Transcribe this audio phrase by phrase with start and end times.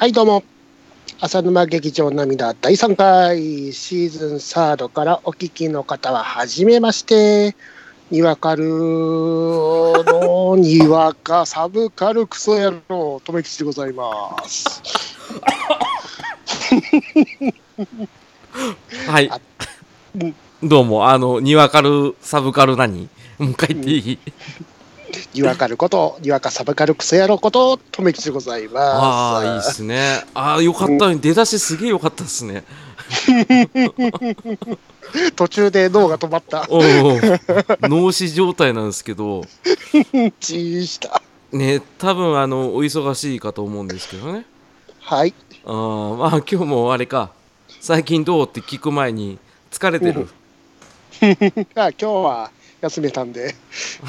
[0.00, 0.42] はい、どうも。
[1.20, 7.54] 浅沼劇場涙第3回シーズンサードからお聞きの方は、はじめまして。
[8.10, 14.82] にわかるのにわか サブカルクソ野郎、とめきちでございます。
[19.06, 19.30] はい。
[20.62, 23.10] どうも、あの、にわかる、サブカル何？
[23.36, 24.18] もう一回言っていい、
[25.34, 28.76] にわかること、にわかサブカルクソ野郎こと、とめきちでございます。
[28.78, 30.24] ああ、いいっすね。
[30.34, 31.14] ああ、よかった。
[31.14, 32.64] 出だしすげえよかったっすね。
[35.36, 36.66] 途中で脳が止まった。
[36.68, 36.82] おお。
[37.88, 39.44] 脳死状態なんですけど、
[40.40, 41.22] チーした。
[41.52, 44.44] ね、多分あの、お忙しいかと思うんですけどね。
[45.00, 45.34] はい。
[45.64, 47.32] あーまあ、今日もあれか、
[47.80, 49.38] 最近どうって聞く前に、
[49.70, 50.28] 疲れてる。
[51.74, 52.50] あ今日は
[52.80, 53.54] 休めたんで、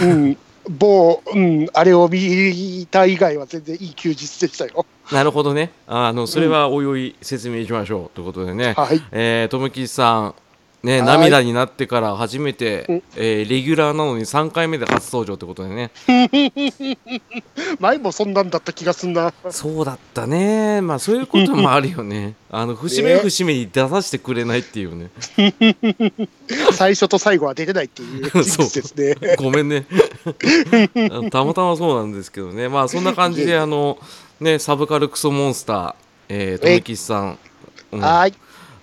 [0.01, 0.37] うん、
[0.69, 4.85] 某、うん、あれを見た以外は全然いい休日でしたよ。
[5.11, 5.71] なるほどね。
[5.87, 8.15] あの、それはおいおい説明しましょう。
[8.15, 8.73] ということでね。
[8.73, 9.01] はい。
[9.11, 10.35] えー、とむきさん、
[10.83, 15.91] ね、はい涙になってから初めて、うんえーレギュラーなのに3回目で初登場ってことでね。
[17.79, 19.33] 前もそんなんだった気がすんな。
[19.49, 20.81] そうだったね。
[20.81, 22.35] まあそういうこともあるよね。
[22.49, 25.09] あの節目ね節目に出させてくれないっていうね。
[26.73, 29.35] 最初と最後は出てないっていう事実ですね。
[29.37, 29.85] ごめんね。
[31.31, 32.69] たまたまそうなんですけどね。
[32.69, 33.99] まあそんな感じであの
[34.39, 35.93] ねサブカルクソモンスター、
[36.29, 37.37] えー、とめきさん、
[37.91, 38.33] うんはい。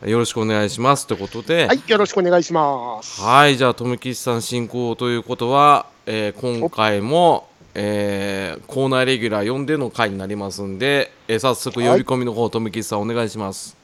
[0.04, 1.66] よろしくお願いしますということで。
[1.66, 1.82] はい。
[1.88, 3.20] よろしくお願いします。
[3.20, 13.76] はい、じゃあ、とめきちさん進行ということは、えー今回も、えーコーナーレギュラー呼んでの回になりますんで、えー早速呼び込みの方、とめきちさんお願いします。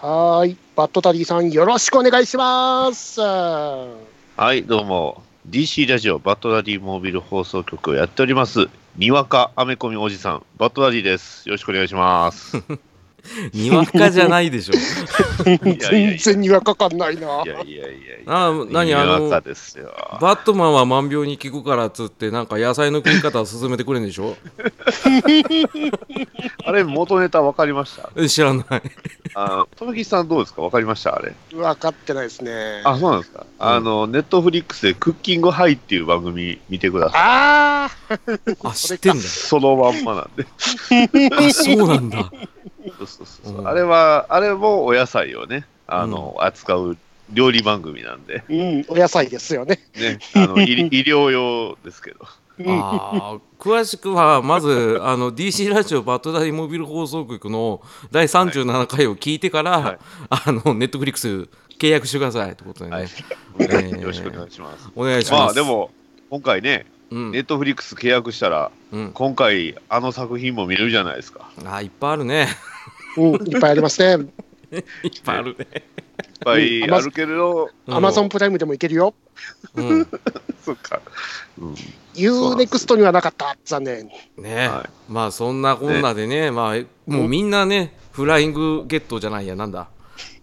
[0.00, 0.56] はーい。
[0.74, 3.20] バッドタディさん、よろしくお願いします。
[3.20, 3.86] は
[4.36, 5.22] はい、どうも。
[5.48, 8.68] DC ラジオバッドダディモービル放送局をやっております。
[8.96, 11.48] にわかアメコミおじさん、バッドダディです。
[11.48, 12.60] よろしくお願いします。
[13.54, 14.74] にわかじゃないでしょ。
[15.44, 15.58] 全
[16.12, 17.42] や然にわかかんないな。
[17.44, 17.92] いやいやいやい
[18.26, 18.32] や。
[18.50, 19.92] あ何あにわかの、ですよ。
[20.20, 24.36] バットマンは万病に効くからっつって、なんか野菜の食い方を勧めてくれるんでしょ？
[26.64, 28.10] あれ、元ネタ分かりました？
[28.16, 28.66] え知らない。
[29.34, 30.62] あとめきさんどうですか？
[30.62, 31.14] 分かりました？
[31.16, 31.34] あれ。
[31.56, 32.82] わかってないですね。
[32.84, 33.46] あ、そうなんですか？
[33.58, 37.20] あの、ネットフリックスでクッキングハイっていう番組見てください。
[37.22, 37.90] あ
[38.64, 39.20] あ、知ってんだ。
[39.22, 40.46] そのまんまなんで。
[41.34, 42.30] あ、そうなんだ。
[42.98, 43.62] そうそうそうう。
[43.62, 43.68] ん。
[43.68, 46.96] あれは、あれもお野菜をね、あの、扱う
[47.32, 49.80] 料理番組なんで、ー、うん、お野菜ですよね。
[49.96, 52.26] ね、あの医 医療用ですけど。
[52.66, 59.98] あー詳しくはまずあの DC ラジオバッドダディモビル放送局の第37回を聞いてから、はい。
[60.28, 61.48] あのネットフリックス
[61.80, 63.06] 契約してくださいってことでね、はい。
[63.06, 64.00] ー。
[64.00, 64.88] よろしくお願いします。
[64.94, 65.42] お願いします。
[65.42, 65.90] まあでも、
[66.30, 67.32] 今回ね、うん。
[67.32, 71.50] ネットフリックス契約したら、うん、今回、あの作品も見れるじゃないですか。
[71.64, 72.48] あいっぱいあるね
[73.16, 74.24] うん、いっぱいありますね。
[74.72, 74.82] いっ
[75.24, 75.82] ぱいあるね、いっ
[76.44, 79.14] ぱいうんあるけれど、うんアマゾンプライムでもいけるよ。
[79.76, 80.06] うん、
[80.64, 81.00] そっか。
[81.58, 81.74] うん、
[82.14, 83.56] UNEXT にはなかった。
[83.64, 84.10] 残念。
[84.36, 84.90] ね、はい。
[85.12, 86.50] まあそんなこんなでね。
[86.50, 89.54] まあもうみんなねフライングゲットじゃないや。
[89.54, 89.88] なんだ？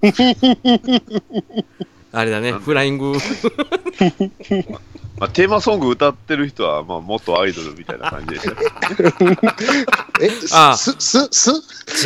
[2.13, 2.51] あれだね。
[2.53, 3.13] フライング
[5.21, 8.55] まあ、テーマソング歌ってる人は、まあ、元アイドルみたいな感じでした。
[10.19, 11.51] え、あす、す、す、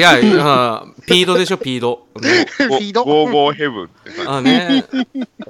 [0.02, 1.58] 違うあピードでしょ？
[1.58, 4.30] ピード、ねフィードゴーゴーヘブンって感じ。
[4.30, 4.86] あね、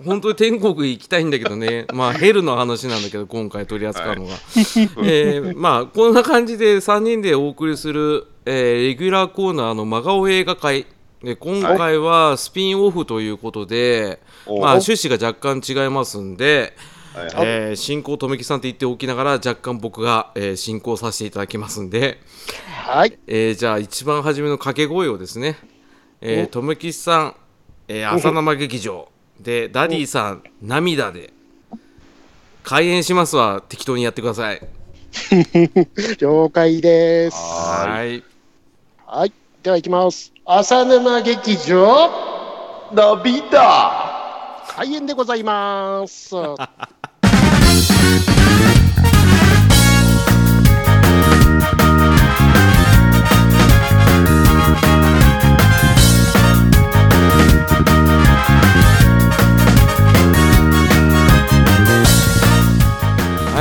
[0.05, 4.33] 本当に天国行きたいんだけどね、まあ、ヘルの話なんだけど、今回取り扱うのが。
[5.03, 10.85] えーまあ、こんな感じで3人でお送りする、えーレギュラーコーナーの真顔映画会。
[11.23, 16.75] で今回はスピンオフということで、おまあ、趣旨が若干違いますんで、
[17.15, 22.19] はいえー進行、とめきさんって言っておきながら、若干僕が、えー進行させていただきますんで、
[22.87, 23.17] はい。
[23.27, 25.57] えーじゃあ一番初めの掛け声をですね、
[26.21, 27.35] えー、とめきさん、
[27.87, 29.09] えー、浅生劇場
[29.39, 31.31] でダディさん涙で
[32.63, 34.61] 開演しますわ適当にやってください
[36.19, 37.37] 了解です。
[37.37, 38.23] ははい
[39.05, 39.33] はい。
[39.63, 40.33] では行きます。
[40.45, 46.35] 浅沼劇場、ナビだ開演でございます。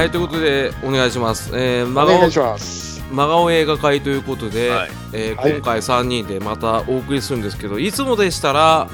[0.05, 3.03] はいということでお願いします、えー、真顔お願いします。
[3.11, 4.91] 真顔映画会ということで、はい。
[5.15, 5.53] えーはい。
[5.53, 8.91] 今回3人でまたお送りするんですけどいつもでしたら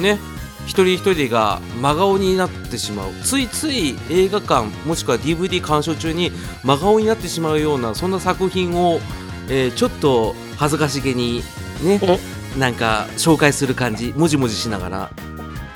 [0.00, 0.18] ね
[0.66, 3.12] 一人一人が真顔になってしまう。
[3.22, 6.32] ついつい映画館もしくは DVD 鑑賞中に
[6.64, 8.98] 真顔になってしまうようなそんな作品を、
[9.48, 11.44] えーちょっと恥ずかしげに
[11.84, 12.00] ね
[12.58, 15.10] なんか紹介する感じもじもじしながら。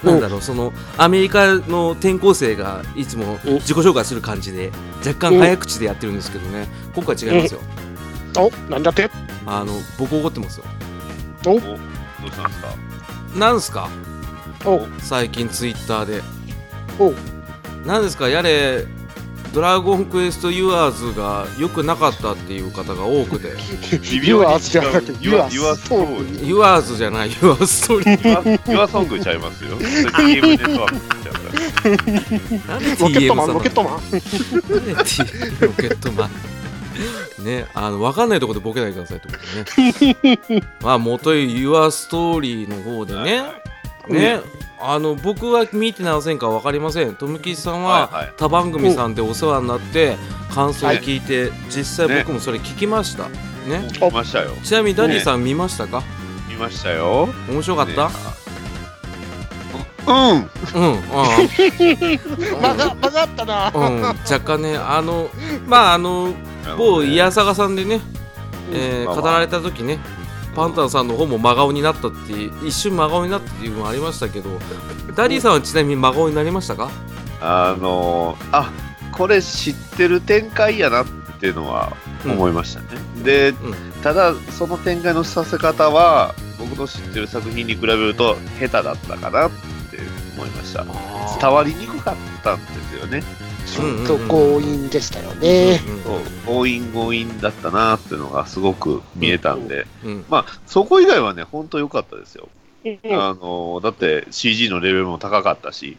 [0.02, 4.72] なんだろうそのアメリカの転校生がいつもうん自己紹介する感じで
[5.06, 6.66] 若干早口でやってるんですけどね。
[6.94, 7.60] 今回違いますよ。
[8.36, 9.10] お、なんだって？
[9.46, 10.64] あの僕怒ってますよ。
[11.46, 11.58] お。
[11.58, 11.60] どう
[12.30, 12.68] したんですか？
[13.36, 13.88] なんすか？
[14.64, 16.22] お、最近ツイッターで。
[16.98, 17.12] お、
[17.86, 18.28] なんですか？
[18.28, 18.86] やれ
[19.52, 23.48] ドラゴンクエストユアーズが良くなかったっていう方が多くて。
[24.10, 26.46] ユアーズじゃなくてユアユアストーリー。
[26.46, 28.72] ユアーズじゃないユアーストーリー。
[28.72, 29.76] ユアソングちゃいますよ。
[29.76, 31.34] それゲームネットワークちゃう
[32.98, 33.94] ロケット TM マン、ロケットマン。
[35.60, 36.30] ロケットマン。
[37.44, 39.80] ねあの分かんないところでボケないでくださいってこと
[40.56, 40.62] ね。
[40.80, 43.61] まあ元いユアストーリーの方でね
[44.08, 44.40] ね、
[44.80, 47.14] あの僕は見てませんか分かりません。
[47.14, 48.32] 富吉さんははいはい。
[48.36, 50.16] 他番組さんでお世話になって
[50.50, 53.28] 感想を聞いて、実際僕もそれ聞きました、
[53.68, 53.88] ね。
[54.00, 54.50] 見ましたよ。
[54.64, 56.02] ちなみにダディさん見ましたか、
[56.48, 57.28] 見ましたよ。
[57.48, 58.10] 面白かった、
[60.06, 60.36] うん。
[60.36, 61.02] うん、うん、
[62.60, 63.72] 間が、間があったな。
[63.72, 65.30] うん、若干ね、あの、
[65.66, 66.34] まあ、あの、
[66.76, 68.00] 某イヤサガさんでね、
[68.72, 69.22] えーまあまあ。
[69.22, 70.00] 語られた時ね、
[70.54, 72.32] パンタンさんの方も真顔になったって
[72.66, 74.50] 一瞬真顔になったっていうのもありましたけど、
[75.14, 76.90] ダディさんはちなみに真顔になりましたか？
[77.40, 78.70] あのー、あ
[79.12, 81.06] これ知ってる展開やなっ
[81.40, 81.92] ていうのは
[82.24, 82.86] 思いましたね。
[83.24, 83.54] で、ん
[84.02, 89.50] ただ、その展開のさせ方は、僕の知ってる作品に比べると、下手だったかなっ
[89.90, 89.98] て
[90.36, 90.84] 思いました。
[91.40, 93.22] 伝わりにくかったんですよね。
[93.66, 95.80] ちょっと強引でしたよね。
[96.46, 102.48] 強引強引だったなっていうのがすごく見えたんで、うんうんまあ、そこ以外はね、本当良かったですよ。
[102.84, 105.96] うんあのだって CG のレベルも高かったし、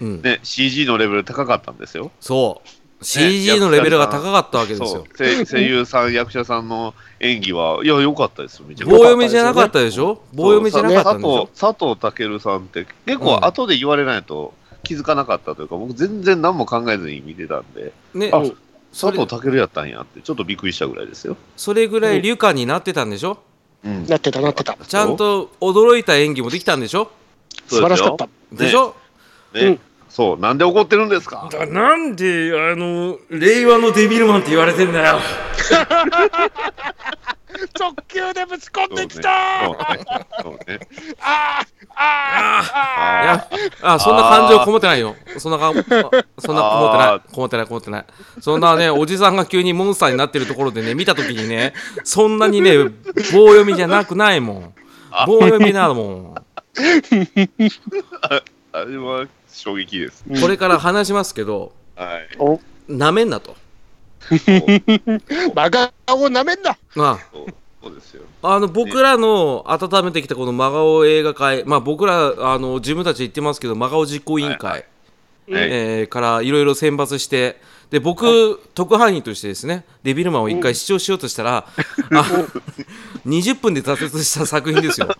[0.00, 0.22] うん。
[0.22, 2.12] ね、CG のレベル高かったんですよ。
[2.20, 5.04] そう、CG のレベルが高かったわけですよ。
[5.16, 8.98] 声 声優さん、役者さんの演技は、いや、良かったですよ、めちゃくち棒ゃ。
[9.08, 10.22] 読みじゃなかったでしょ？
[10.32, 14.54] 棒読みじゃなかったんでしょ佐藤佐藤健さんって、結構後で言われないと
[14.88, 18.30] 気づかなかったというか、僕、全然何も考えずに見てたんで、ね。
[18.32, 18.40] あ、
[18.90, 21.36] 佐藤健やったんやって、ちょっとびっくりしたぐらいですよ。
[21.58, 23.36] それぐらい流化になってたんでしょ？
[23.84, 24.06] うん。
[24.06, 24.76] なってた、なってた。
[24.76, 27.10] ちゃんと驚いた演技もできたんでしょ？
[27.66, 28.28] 素晴らしかった。
[28.50, 28.96] でしょ、
[29.52, 29.80] ね、うん。
[30.08, 31.50] そう、なんで怒ってるんですか？
[31.52, 35.18] だなんであの令和のデビルマンって言われてんだよ。
[37.78, 39.74] 直球でぶち込んできたね。
[40.42, 40.80] そうね。
[41.20, 43.48] あーあいや
[43.82, 45.16] あそんな感情こもってないよ。
[45.38, 45.72] そんなか
[46.38, 47.08] そんなこもってない。
[47.08, 48.04] あこもってないこもってない。
[48.40, 51.74] そんなね おじさんが急にモンスターになってるところでね見た時にね
[52.04, 52.76] そんなにね
[53.32, 54.74] 棒読みじゃなくないもん。
[55.26, 56.34] 棒読みなもん。
[58.72, 60.24] あれは衝撃です。
[60.28, 62.36] ーこれから話しますけどはい。
[62.38, 62.60] お。
[62.86, 63.56] なめんなと。
[64.30, 66.70] 真顔をなめんな。
[66.96, 67.46] あそう
[67.82, 68.22] そうですよ。
[68.42, 74.84] あの僕らの温めてきたこの真顔映画会、まあ、僕らあの自分たち言ってますけど真顔実行委員会、はい
[75.48, 76.08] えー。
[76.08, 77.60] からいろいろ選抜して
[77.90, 82.24] で僕、特派員としてですねデビルマンを一回視聴しようとしたら、あ
[83.26, 85.08] 20分で挫折した作品ですよ。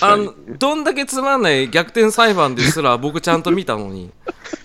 [0.00, 4.10] あのどんだけつまんない逆転裁判ですら僕ちゃんと見たのに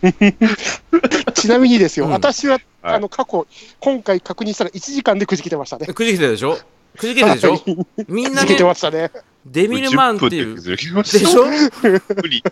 [1.33, 3.45] ちなみにですよ、うん私は、はいあの過去、
[3.80, 5.88] 今回確認したら1時間でくじけてましたね。
[5.88, 6.57] くじけてるでしょ？
[6.97, 7.85] くじけてるでしょ？
[8.07, 9.11] みんなくじけてねましたね。
[9.45, 11.45] デビルマンっていう10分でしょ？
[12.21, 12.44] 無理。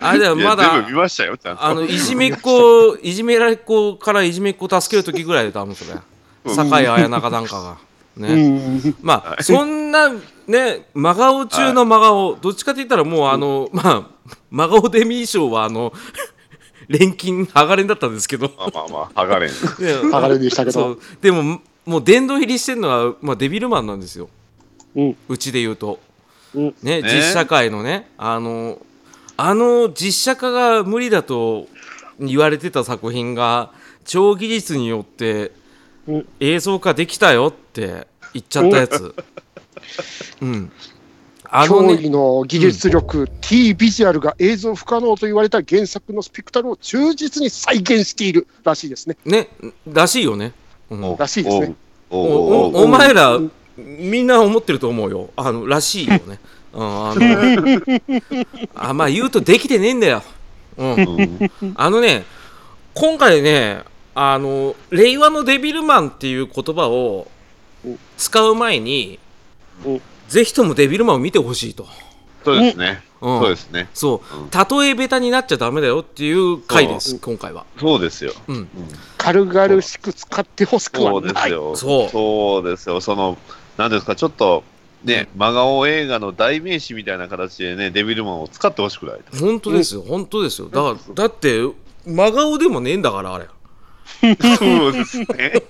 [0.00, 1.64] あれだよまだ全部見ましたよ、ちゃんと。
[1.64, 5.90] あのいじめっ子、 いじめられっ子からいじめっ子を助ける時ぐらいで多分それ、
[6.54, 7.76] 酒井綾中なんかが。
[8.16, 8.94] うね、ん。
[9.02, 10.10] まあそんな
[10.46, 14.02] ね真顔中の真顔どっちかって言ったらもうあのまあ
[14.50, 15.92] 真顔デミー賞はあの
[16.88, 19.50] 錬金剥がれんだったんですけど、まあまあまあ、剥がれん。
[19.52, 20.98] ね剥がれんでしたけど。
[21.20, 24.28] でももう殿堂入りしてるのは、まあ、デビルマンなんですよ。
[24.94, 25.16] うん。
[25.28, 26.00] うちで言うと。
[26.54, 26.64] うん。
[26.82, 27.02] ね、ね。
[27.02, 28.10] 実写界のね。
[28.18, 28.78] あの
[29.36, 31.68] あの実写化が無理だと
[32.18, 33.70] 言われてた作品が
[34.04, 35.52] 超技術によって
[36.08, 36.28] うん。
[36.40, 39.14] 映像化できたよって言っちゃったやつ、
[40.40, 40.72] うん、
[41.50, 49.16] あの驚ね異の技術力、T ビジュアルが映像不可能と言われた原作のスペクタルを忠実に再現しているらしいですね。
[49.24, 49.48] ね
[49.86, 50.52] らしいよね、
[50.90, 51.74] うんおらしいですね。
[52.10, 53.38] おおおおおお前ら
[53.76, 56.40] みんな思ってると思うよあのらしいよね、
[56.72, 57.20] うん、あの
[58.74, 60.22] あまあ言うとできてねえんだよ、
[60.78, 62.24] うん、うんあのね、
[62.94, 63.82] 今回ね、
[64.14, 67.30] あの、令和のデビルマンっていう言葉を
[68.16, 69.18] 使う前に
[69.84, 71.86] うん、ぜひともデビルマンを見てほしいと。
[72.44, 73.02] そうですね。
[73.20, 73.88] うん、そうですね。
[73.94, 78.32] そう例えベタになっちゃダメだよっていう回ですそう今回はそうですよ。
[78.46, 78.68] うんうん
[79.16, 81.34] 軽々しく使ってほしくそうはない。
[81.34, 81.76] ですよ。
[81.76, 83.00] そうそうですよ。
[83.00, 83.36] その、
[83.76, 84.62] なんですか、ちょっと、
[85.04, 89.20] ね、真顔映画の代名詞みたいな形でね、デビルマンを使ってほしくない。
[89.38, 91.60] 本当ですよ本当ですよだからだって
[92.06, 93.46] 真顔でもねえんだからあれ
[94.56, 95.62] そうですね。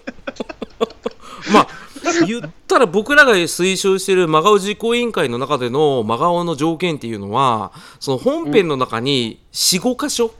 [1.52, 1.68] まあ
[2.26, 10.32] 言ったら僕らが推奨している真顔実行委員会の中での真顔の条件っていうのはその本編の中に45箇所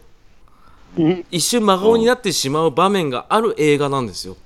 [0.97, 4.37] うん一瞬真顔になってしまう場面がある映画なんですよ。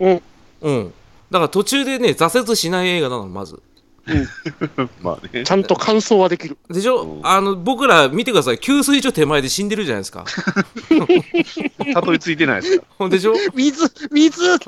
[0.00, 0.22] うん
[0.62, 0.92] うん。
[1.30, 3.60] だから途中でね挫折しない映画なのまず。
[5.02, 5.44] まあね。
[5.44, 5.50] ち。
[5.50, 6.56] ゃんと感想はできる。
[6.68, 7.26] でしょ、うん。
[7.26, 8.58] あの僕ら見てください。
[8.58, 10.24] 給水所手前で死んでるじゃないですか。
[11.94, 12.84] たどり着いてないですか？
[12.98, 13.34] ほ んでしょ？
[13.54, 14.42] 水水。
[14.52, 14.58] うん。
[14.58, 14.64] だ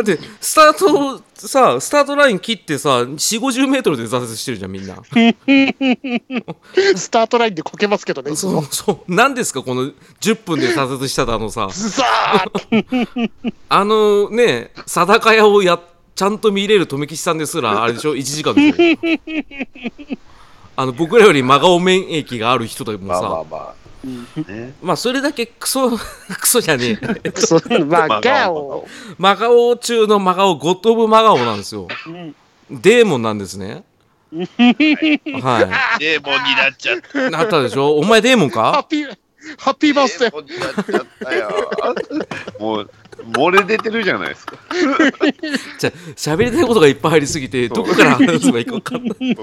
[0.00, 4.96] ってスタートさスタートライン切ってさ4 5 0メートルで挫折してるじゃんみんな。
[6.96, 8.34] スタートラインでこけますけどね。
[8.36, 8.98] そうそう。
[9.08, 11.68] 何ですかこの10分で挫折したあのさ。
[11.72, 13.30] ズザー
[13.68, 15.78] あのね定か屋をや
[16.20, 20.18] ちゃんと見れる留吉さんですらあれでしょ？1時間でしょ？
[20.76, 23.74] あの僕らより真顔免疫がある人でもまあまあさま
[24.46, 24.52] あ。
[24.52, 24.74] ね。
[24.82, 25.88] まあそれだけクソ
[26.38, 27.30] クソじゃねえ。
[27.30, 27.58] クソ。
[27.86, 28.86] まあ、まあガオ。
[29.16, 31.88] 真顔中の真顔ゴッド・オブ・真顔なんですよ。
[32.06, 32.34] うん。
[32.70, 33.82] デーモンなんですね。
[34.30, 34.36] は
[35.98, 37.28] デーモンになっちゃった。
[37.28, 37.96] いなったでしょ？
[37.96, 38.72] お前デーモンか？
[38.72, 39.18] ハッピー、
[39.58, 40.34] ハッピーバースデー。
[42.60, 42.90] もう、
[43.32, 44.56] 漏れ出てるじゃないですか。
[45.78, 49.36] じゃあ喋りたいことがいっぱいありすぎてどこから話せばいいか分かんない。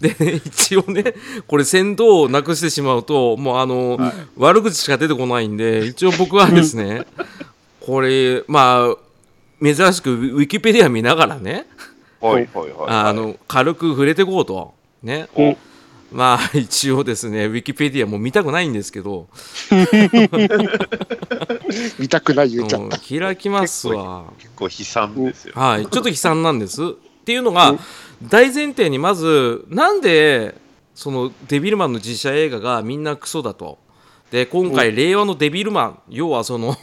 [0.00, 1.14] で一応ね
[1.46, 3.98] これ先導をなくしてしまうともうあの、
[4.36, 7.06] 悪口しか出てこないんで一応僕はですね
[7.80, 8.96] これまあ
[9.62, 11.66] 珍しくウィキペディア見ながらね
[12.20, 12.86] はいはいはい。
[12.88, 14.74] あの軽く触れていこうと。
[15.02, 15.28] ね。
[15.36, 15.56] うん
[16.12, 19.28] まあ一応ですねウィキペディアも見たくないんですけど、
[21.98, 22.98] 見たくない言うちゃった。
[22.98, 24.24] 開きますわ。
[24.38, 25.54] 結構悲惨ですよ。
[25.56, 26.82] はい、ちょっと悲惨なんです。
[26.84, 26.86] っ
[27.24, 27.74] ていうのが
[28.22, 30.54] 大前提にまずなんで
[30.94, 33.78] そのデビルマンの実写映画がみんなクソだと。
[34.30, 36.74] で今回令和のデビルマン要はその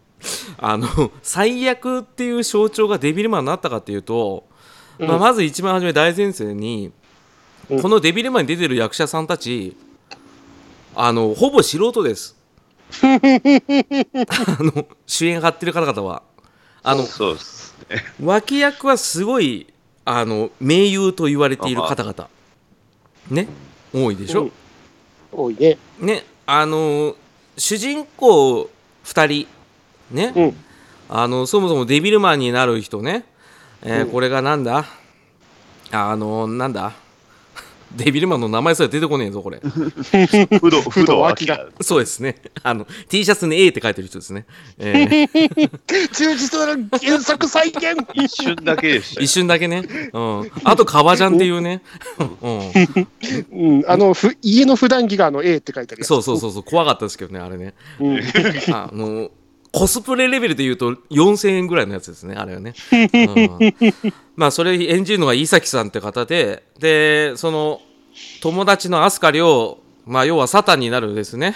[0.58, 0.86] あの
[1.22, 4.44] 最悪っていう象徴がデビルマンになったかっていうと、
[4.98, 6.92] まあ、まず一番初め大前提に、
[7.70, 7.82] うん。
[7.82, 9.76] このデビルマンに出てる役者さんたち
[10.94, 12.36] あのほぼ素人です。
[13.00, 13.06] あ
[14.60, 16.22] の主演張ってる方々は。
[16.82, 18.04] あのそうですね。
[18.22, 19.66] 脇役はすごい
[20.04, 22.28] あの名優と言われている方々。
[23.30, 23.46] ね
[23.92, 24.50] 多いでしょ、
[25.30, 25.78] 多いね。
[26.00, 27.14] ねあの
[27.56, 28.68] 主人公
[29.04, 29.46] 2人。
[30.10, 30.56] ね、うん。
[31.08, 33.24] あのそもそもデビルマンになる人ね、
[33.82, 34.10] えーうん。
[34.10, 34.84] これがなんだ？
[35.92, 36.92] あのなんだ？
[37.96, 39.60] デビルマンの名前すら出てこねえぞこれ。
[40.60, 41.56] 不動、不動明明。
[41.80, 42.36] そうですね。
[42.62, 44.46] あの T シャツに A って書いてる人ですね、
[44.78, 46.08] えー。
[46.12, 47.96] 忠実なる原作再現。
[48.14, 49.24] 一瞬だけでしたよ。
[49.24, 51.82] 一瞬だけね、うん、あと革ジャンっていうね、
[52.40, 52.70] うん、
[53.52, 56.04] うん、あの、ふ家の普段着があの A って書いてある。
[56.04, 56.62] そうそうそうそう。
[56.62, 57.74] 怖かったですけどねあれね。
[57.98, 58.20] うん。
[58.72, 59.30] あの
[59.72, 63.74] コスプレレベルで言うと4000円ぐらいのやつですねあれはね、うん。
[64.36, 67.80] まあそれ演じるのが伊崎さんって方ででその
[68.42, 71.54] 友達の飛鳥涼まあ要はサタンになるですね、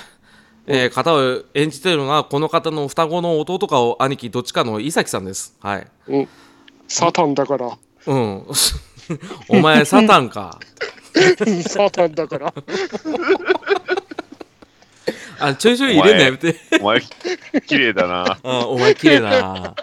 [0.66, 5.56] えー方を演じてるのがこの方の双子の弟か兄貴どっちかの伊崎さんです。
[5.60, 5.86] はい。
[6.08, 6.28] うん。
[6.86, 7.76] サタンだから。
[8.06, 8.44] うん。
[9.48, 10.60] お前サタンか。
[11.66, 12.54] サタンだから。
[15.38, 16.56] あちょいちょい入れんのやめて。
[16.80, 17.00] お前、
[17.66, 18.38] 綺麗だな。
[18.42, 19.74] あ お前綺麗だな。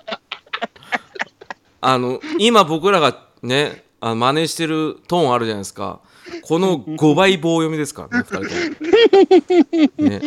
[1.82, 6.00] あの今僕らがねあの真似してるトーンあるじゃないですか。
[6.44, 10.22] この5倍棒読みですからね2人とも、ね、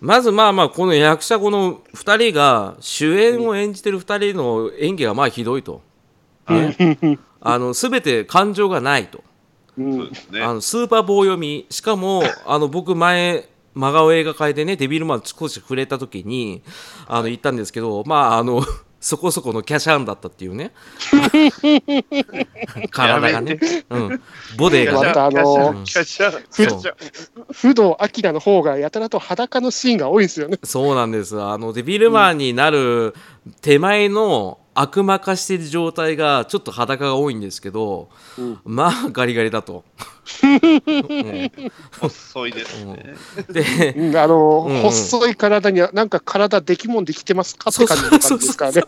[0.00, 5.82] まずまあまあこの役者この2人が主演を演じてる2人の演技がまあひどいと、
[6.48, 9.24] ね、あの全て感情がないと。
[9.76, 10.42] う。
[10.42, 11.66] あのスーパー棒読み。
[11.70, 16.62] しかもあの僕前真顔映画界でねデビルマン少し触れた時に
[17.06, 18.62] あの言ったんですけどまああの
[19.00, 20.72] そこそこのキャシャンだったっていうね。
[22.90, 24.20] 体がね、うん、
[24.56, 25.00] ボディが。
[25.00, 26.94] ねまたあのキャシャ、そうキャシャ。
[27.52, 30.58] 不動明の方がやたらと裸のシーンが多いんですよね。
[30.64, 31.40] そうなんです。
[31.40, 33.14] あのデビルマンになる
[33.60, 38.08] 手前の悪魔化している状態がちょっと裸が多いんですけど、
[38.38, 38.60] うん。
[38.64, 39.84] まあガリガリだと。
[40.42, 41.50] う ん
[42.00, 43.14] 細いですね。
[43.48, 44.16] でうん。
[44.16, 44.76] あの、うん。
[44.76, 48.82] うん細い体には、なんか体できもんできてますかって感じですからね。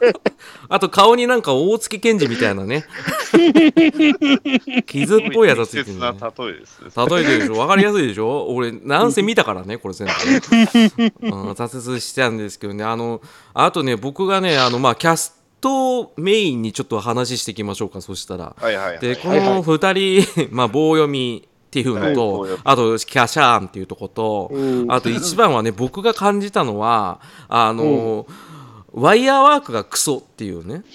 [0.69, 2.85] あと顔になんか大月健二みたいなね。
[4.87, 6.13] 傷っぽいやつがついてるね。
[6.39, 6.91] 例えですね。
[6.97, 7.55] 例えてるでしょ。
[7.55, 8.47] 分かりやすいでしょ。
[8.49, 10.13] 俺なんせ見たからねこれ全部、
[11.27, 12.85] うん、挫折したんですけどね。
[12.85, 13.21] あの
[13.55, 18.55] あとね僕がねあのまあキャストメインにちょっと話していきましょうかそしたら。
[18.57, 18.99] はいはいはい。
[18.99, 19.49] でこはいはい。
[19.49, 22.61] の2人、 まあ、棒読みっていうのはい棒と、読み。
[22.65, 24.93] あとキャシャーンっていうとこと、うん。
[24.93, 28.27] あと一番はね僕が感じたのはあの、
[28.93, 30.83] ワイヤーワークがクソっていうね。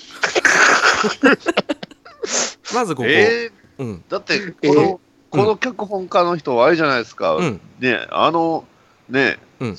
[2.73, 4.03] まずここ、えーうん。
[4.09, 4.97] だって、この、えー
[5.31, 7.35] この脚本家の人はあれじゃないですか。
[7.35, 7.59] うん。
[7.81, 8.63] ね、あの、
[9.09, 9.77] ね、うん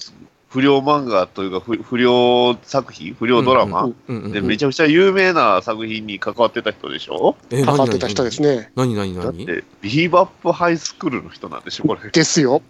[0.49, 7.37] 不良漫画というか、不不良作品、不良ドラマ、でめちゃくちゃ有名な作品に関わってた人でしょ？
[7.50, 8.71] え関わってた人ですね。
[8.76, 9.25] 何何何？
[9.25, 12.11] だって、ビーバップハイスクールの人なんでしょ、これ。
[12.11, 12.62] ですよ。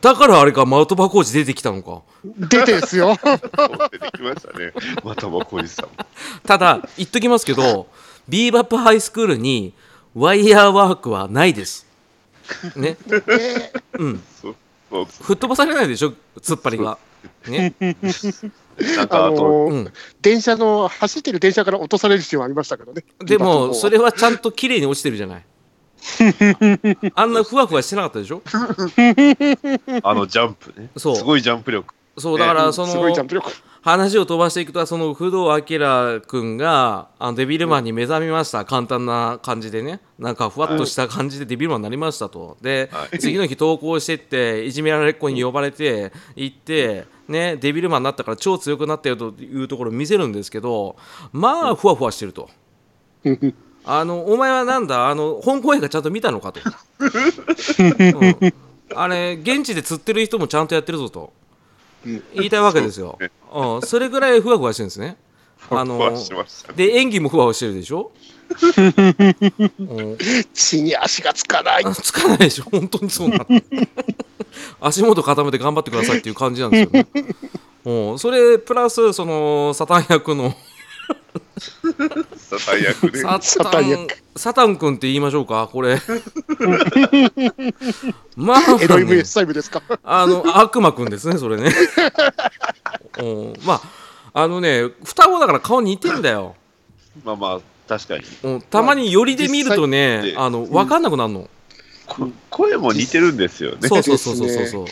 [0.00, 3.16] だからあれか的場コーチ出てきたのか出てですよ。
[3.22, 4.72] 出てきましたね。
[5.04, 5.88] またまこいさん。
[6.44, 7.86] ただ言っときますけど
[8.28, 9.72] ビーバップハイスクールに
[10.16, 11.86] ワイヤーワークはないです
[12.74, 14.22] ねえうん
[15.04, 16.98] 吹っ飛ばされないでしょ突っ張りが。
[17.48, 17.74] ね。
[18.96, 19.92] なんか、あと、あのうん。
[20.20, 23.04] 電車の、走ってる電車から落とされるシーンはありましたけどね。
[23.20, 25.44] でもそれれはちゃんと綺麗に落ちてるじゃない。
[27.14, 28.42] あんなふわふわしてなかったでしょ？
[30.02, 30.90] あのジャンプね。
[30.96, 31.16] そう。
[31.16, 31.94] すごいジャンプ力。
[32.18, 33.50] そうだからそすごいジャンのプ力。
[33.84, 35.62] 話を飛ばしていくとその不動明
[36.22, 38.64] 君があのデビルマンに目覚めました。
[38.64, 40.00] 簡単な感じでね。
[40.18, 42.56] なんかふわっとした感じでデビルマンになりましたと。
[42.62, 43.18] ではい。
[43.18, 50.96] 次の日登校してっていじめられっ子に呼ばれて行ってねデビルマンになったから超強くなったよというところを見せるんですけど
[51.32, 52.48] まあふわふわしてると。
[53.84, 55.10] あのお前はなんだ？
[55.10, 56.60] あの本公演がちゃんと見たのかと、
[57.78, 58.54] うん。
[58.94, 61.20] あれ現地で釣ってる人もちゃんとやってるぞと。
[61.20, 61.43] うん
[62.04, 63.18] 言いたいわけですよ、
[63.52, 65.16] うん、それぐらいふわふわしてるんですね。
[65.70, 65.98] あの
[66.76, 68.12] で演技もふわふわしてるでしょ、
[69.78, 70.18] うん、
[70.52, 71.84] 地に足がつかない。
[71.94, 72.64] つかないでしょ？
[72.70, 73.46] 本当にそうなの
[74.80, 77.06] 足元固めて頑張ってくださいっていう感じなんですよね。
[77.86, 80.54] うん、それプラスそのサタン役の
[82.58, 83.20] 最悪で。
[83.20, 85.98] ササタンタン役サタン君って言いましょうかこれ。
[88.36, 89.82] まあ、エロね VS タイムですか？
[90.02, 91.72] あの悪魔くんですねそれね。
[93.18, 93.52] うん。
[93.64, 93.82] まあ
[94.42, 96.56] あのね双子だから顔似てんだよ、
[97.24, 98.24] まあまあ、確かに。
[98.42, 101.48] うん、たまに寄りで見るとね実際あの分かんなくなるの、
[102.06, 103.88] こ声も似てるんですよね。
[103.88, 104.86] そうそうそうそうそうそう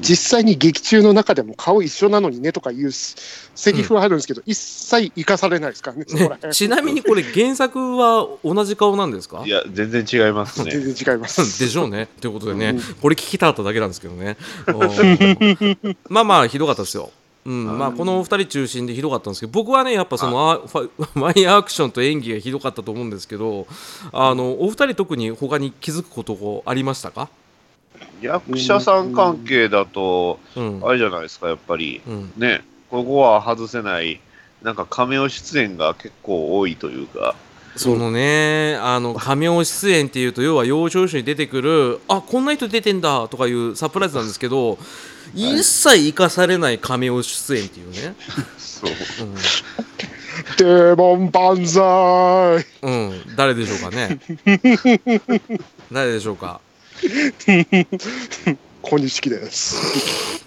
[0.00, 9.42] 実際に劇中の中でも顔一緒なのにねとかいうセリフはあるんですけど、一切生かされないですからね、ね、辺ちなみにこれ原作は同じ顔なんですか？
[9.44, 10.70] いや、全然違いますね。
[10.70, 11.42] 全然違います。
[11.58, 12.08] でしょうね。
[12.20, 14.36] ということでね、うんこれ聞きたかっただけなんですけどね。
[14.68, 17.10] うん まあまあ、ひどかったですよ。
[17.44, 20.88] うんまあ、このお二人中心でひどかったんですけど僕はねやっぱそのあファ
[21.20, 23.66] ワイヤーアクションと演技がひどかったと思うんですけど
[24.12, 27.28] あのお二人特に他に気づくことありましたか、
[28.20, 32.00] 役者さん関係だと、うんあれじゃないですか、やっぱり。
[32.06, 34.20] うん、ね、ここは外せない、
[34.62, 37.34] なんかカメオ出演が結構多いというか、
[37.76, 44.76] そのねあの仮名出演っていうと要は幼少書に出てくるあこんな人出てんだとかいうサプライズなんですけど
[45.34, 48.14] 一切生かされない仮名出演っていうね、
[48.58, 48.90] そう。
[49.26, 49.34] うん
[50.56, 54.18] デーモン万歳うん、誰でしょうかね。
[55.92, 56.60] 誰でしょうか。
[58.82, 60.42] 小錦です。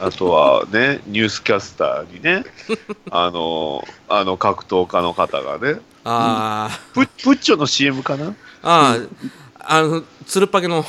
[0.00, 2.44] あとはね、ニュースキャスターにね、
[3.10, 8.34] あの、あの格闘家の方がね、あー、ププッチョの CM かな？
[8.62, 9.08] あー、
[9.58, 10.84] あの、つるっぱげの、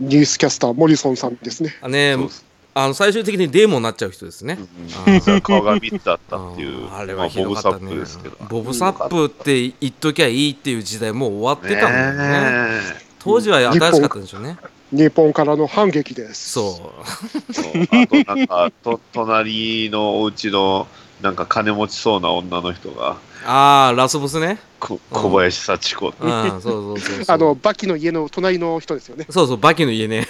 [0.00, 1.76] ニュースキャスター、モリソンさんですね。
[1.80, 2.30] あねそう、
[2.78, 4.58] あの最終的にデーモンになっちゃう人ですね。
[5.06, 8.36] うん実は顔が3つあったっていう、あれまあはひどボブ・サッかったねプですけど。
[8.50, 12.68] ボブサップって言っときゃいいっていう時代もう終わってたんだよね。
[12.68, 12.80] ね
[13.18, 14.58] 当時は新しかったんでしょうね。
[14.92, 16.50] 日本からの反撃です。
[16.50, 17.50] そう。
[17.50, 17.64] えそう
[18.02, 20.86] あとなんかと、隣のお家の
[21.20, 24.58] なんか金持ちそうな女の人が、ああ、ラスボスね。
[24.80, 26.12] こ小林幸子。
[26.20, 27.24] うん、そうそうそうそう。
[27.34, 29.26] あの、バキの家の隣の人ですよね。
[29.30, 30.26] そうそう、バキの家ね。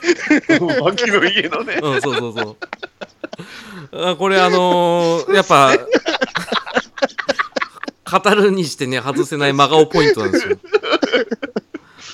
[0.82, 1.78] バキの家のね。
[1.82, 2.56] うん、そうそうそう。
[3.92, 5.76] あこれあのーやっぱ
[8.20, 10.58] 語るにしてね外せない真顔ポイントなんですよ。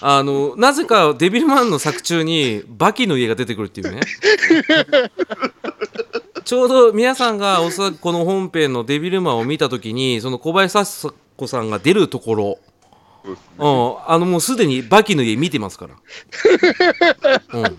[0.02, 4.00] あのなぜかデビルマンの作中にバキの家が出てくるっていうね
[6.50, 12.58] ちょうど皆さんがおそらくこの本編のデビルマンを見た時にその小林幸子さんが出るところ。
[13.22, 13.40] そうね。
[13.56, 15.94] うん、あのもうすでにバキの家見てますから。
[17.54, 17.78] うん、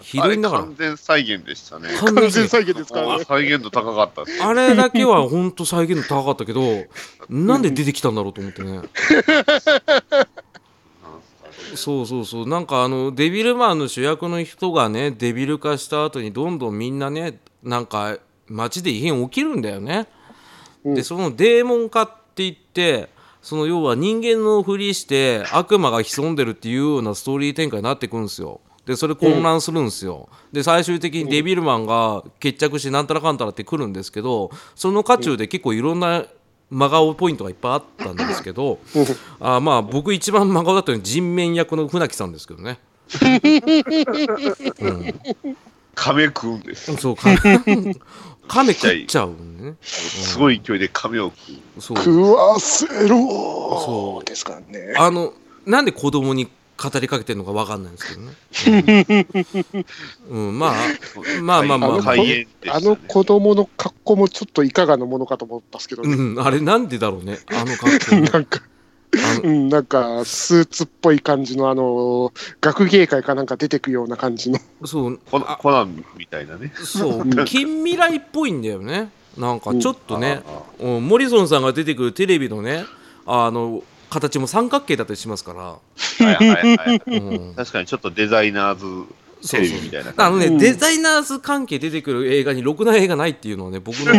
[0.00, 0.62] ひどいんだから。
[0.62, 1.90] 完全再現でしたね。
[2.00, 3.24] 完完全再現ですからあね。
[3.24, 4.48] 再現度高かった。
[4.48, 6.86] あれだけは本当再現度高かったけど
[7.28, 8.80] なんで出てきたんだろうと思ってね。
[11.74, 12.48] そうそうそう。
[12.48, 18.18] なんかあのデビルマンの主役の人がねデビル化した後にどんどんみんなねなんか
[18.48, 20.06] 街で異変起きるんだよね。
[20.84, 23.08] でそのデーモン化って言って
[23.42, 28.60] その要は人間のふりして悪魔が潜んでるっていうようなストーリー展開になってくるんですよ。
[28.86, 30.28] でそれ混乱するんですよ。
[30.50, 36.24] で最終的にデビルマンが決着してなんたらかんたらってくるんですけどその渦中で結構いろんな
[36.70, 38.78] 真顔ポイントがいっぱいあったんですけど
[39.40, 42.78] あまあ僕一番真顔だったのは人面役の船木さんですけどね。
[45.98, 46.96] 亀食うんです。
[46.96, 47.36] そう亀
[48.46, 49.74] 亀食っちゃうね。
[49.82, 51.80] すごい勢いで亀を食う。
[51.82, 53.18] そう食わせろ
[53.84, 54.94] そうですからね。
[54.96, 55.34] あの
[55.66, 56.48] なんで子供に
[56.80, 59.26] 語りかけてるのかわかんないんですけどね。
[60.30, 60.72] うん、うんまあ
[61.42, 62.12] まあまあまあまあ
[62.76, 66.14] あの子供の格好もちょっといかがなものかと思ったんですけどね。
[66.14, 68.77] うん、あれなんでだろうね、あの格好ね なんか、あの
[69.42, 74.58] うん、なんか、スーツっぽい感じの、あの、学芸会かなんか出てくような感じの。
[74.84, 76.72] そうコナコナンみたいなね。
[76.76, 79.10] そううん近未来っぽいんだよね。
[79.36, 82.84] なんかちょっとね、あうん、モリソンさんが出てくるテレビのね、
[83.26, 85.60] あの形も三角形だったりしますから。
[85.60, 85.80] は
[86.20, 87.02] いはいはい。
[87.06, 88.86] うん確かにちょっとデザイナーズ
[89.48, 90.46] テレビみたいなあのね。
[90.46, 94.12] うんデザイナーズ関係出てくる映画にろくな映画ないっていうのはね、僕の。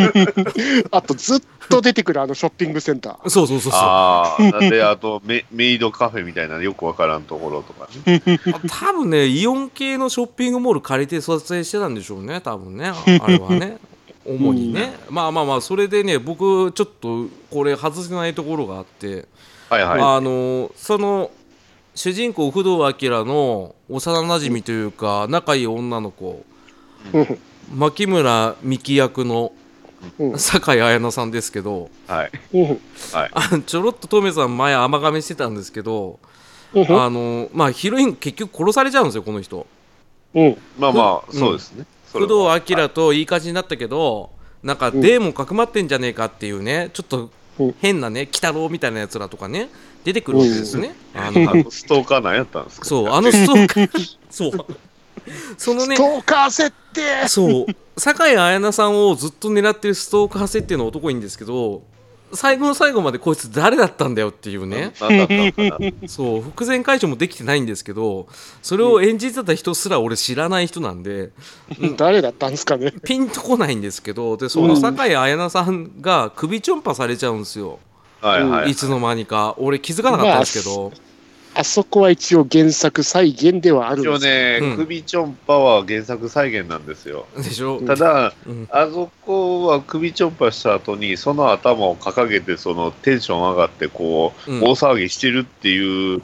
[0.91, 3.27] あと、ずっと出てくるあのショッピングセンター。
[3.29, 3.81] そうそうそうそう。
[3.81, 8.21] ああ、で、あとメ、メイドカフェみたいなよくわからんところとかね。
[8.67, 13.77] 多分ねイオン系のショッピングモール借りて撮影してたんでしょうね多分ねああれはね
[14.25, 19.25] 主にね、まあまあまあそれでね僕ちょっとこれ外せないところがあって、
[19.69, 20.01] はいはい。
[20.01, 21.31] あのその
[21.99, 22.93] 主人公不動明
[23.25, 26.45] の幼なじみというか仲いい女の子。
[27.11, 27.39] うん。
[27.75, 29.51] 牧村美樹役の
[30.17, 30.39] うん。
[30.39, 32.31] 酒井彩乃さんですけどはい。
[32.53, 32.79] うん。
[33.33, 36.21] あのちょろっとトメさん前甘噛みしてたんですけど
[36.73, 37.01] うん。
[37.01, 39.67] あのまあヒロイン結局殺されちゃうんですよこの人。
[40.33, 40.57] うん。
[40.77, 41.37] まあまあ、うん。
[41.37, 41.85] そうですね。
[42.05, 44.29] それ工は藤明といい感じになったけど、
[44.63, 47.75] なんかデーモンかくまってんじゃねえかっていうねちょっとうん。
[47.81, 49.67] 変なね鬼太郎みたいなやつらとかね
[50.03, 50.95] 出てくるわけですね。
[51.13, 52.85] あのあのストーカーなんやったんですか？
[52.85, 54.17] そうあのストーカー。
[54.29, 54.51] そう。
[55.57, 57.27] そのねストーカー設定！
[57.27, 57.65] そう。
[57.97, 61.83] 酒井彩菜さんをずっと狙ってるストーカー設定の男いいんですけど
[62.31, 64.93] 最後の最後までこいつ誰だったんだよっていうね。
[65.01, 65.17] なん。
[65.17, 66.07] だったのかな。
[66.07, 66.41] そう。
[66.41, 68.27] 伏線解消もできてないんですけど
[68.61, 71.31] それを演じてた人すら俺知らない人なんで、
[71.97, 72.93] 誰だったんですかね？
[73.03, 77.79] ピンとこないんですけどでその酒井彩菜さんが首ちょんぱされちゃうんですよ、
[78.21, 78.75] はいはいい。
[78.75, 80.91] つの間にか俺気づかなかったんですけど、
[81.55, 84.67] あそこは一応原作再現ではあるん一応ですよ。
[84.67, 87.25] ね、うん首ちょんぱは原作再現なんですよ。
[87.35, 96.21] でしょ、ただ、うんあそこは首ちょんぱした後に、その頭を掲げて、そのテンション上がって、こう、うん大騒ぎしてるっていう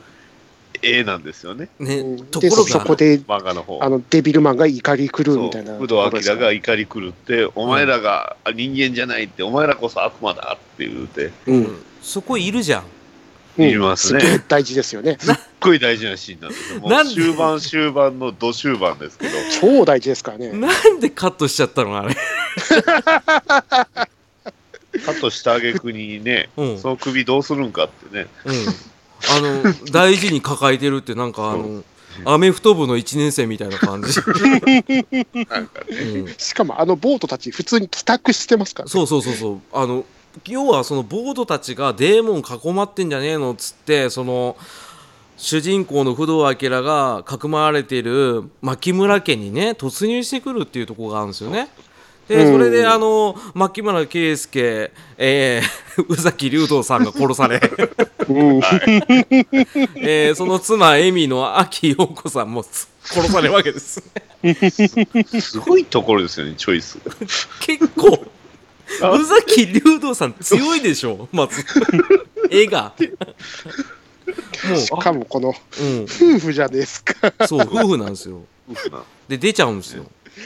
[0.82, 3.80] 絵なんですよね、ねところがそこで、漫画の方。
[3.82, 5.74] あの、デビルマンが怒り狂うみたいな。
[5.74, 11.84] 工藤明が怒り狂って、お前らが人間じゃないって、お前らこそ悪魔だって言うて、うん。
[12.02, 12.84] そこいるじゃん。
[13.58, 13.70] うん。
[13.70, 14.20] いますね。
[14.20, 15.18] す大事ですよね。
[15.20, 16.82] すっごい大事なシーンなんですよ。
[16.82, 17.12] もなんで？
[17.12, 20.52] う終盤終盤のど終盤ですけど、超大事ですからね。
[20.52, 22.16] なんでカットしちゃったのあれ、
[25.06, 26.78] カットした挙句にね、うん。
[26.78, 28.56] その首どうするんかってね、うん、
[29.30, 31.84] あの大事に抱えてるってなんかあの
[32.24, 34.14] アメフト部の1年生みたいな感じ、
[36.38, 38.90] しかもあのボートたち普通に帰宅してますから。
[38.90, 40.06] そうそうそうそうあの
[40.48, 44.58] 要はそのボードたちがデーモン囲まってんじゃねえのっつってその
[45.38, 51.70] 主人公の不動明がかくまわれている牧村家にね突入してくるっていうところがあるんですよね。
[52.28, 58.15] でうんそれであの牧村圭介、えー 宇崎竜童さんが殺され、うん。
[59.96, 64.04] えーその妻エミの秋陽子さんもつ殺されるわけです
[64.44, 64.54] ね。
[65.42, 67.00] すごいところですよね、チョイス。
[67.62, 68.26] 結構
[68.88, 71.64] 宇崎竜童さん強いでしょまず
[72.50, 72.94] 絵が
[74.70, 77.34] もしかもこのう、うん、夫婦じゃですか。
[77.48, 78.42] そう夫婦なんですよ
[79.28, 80.06] で出ちゃうんですよ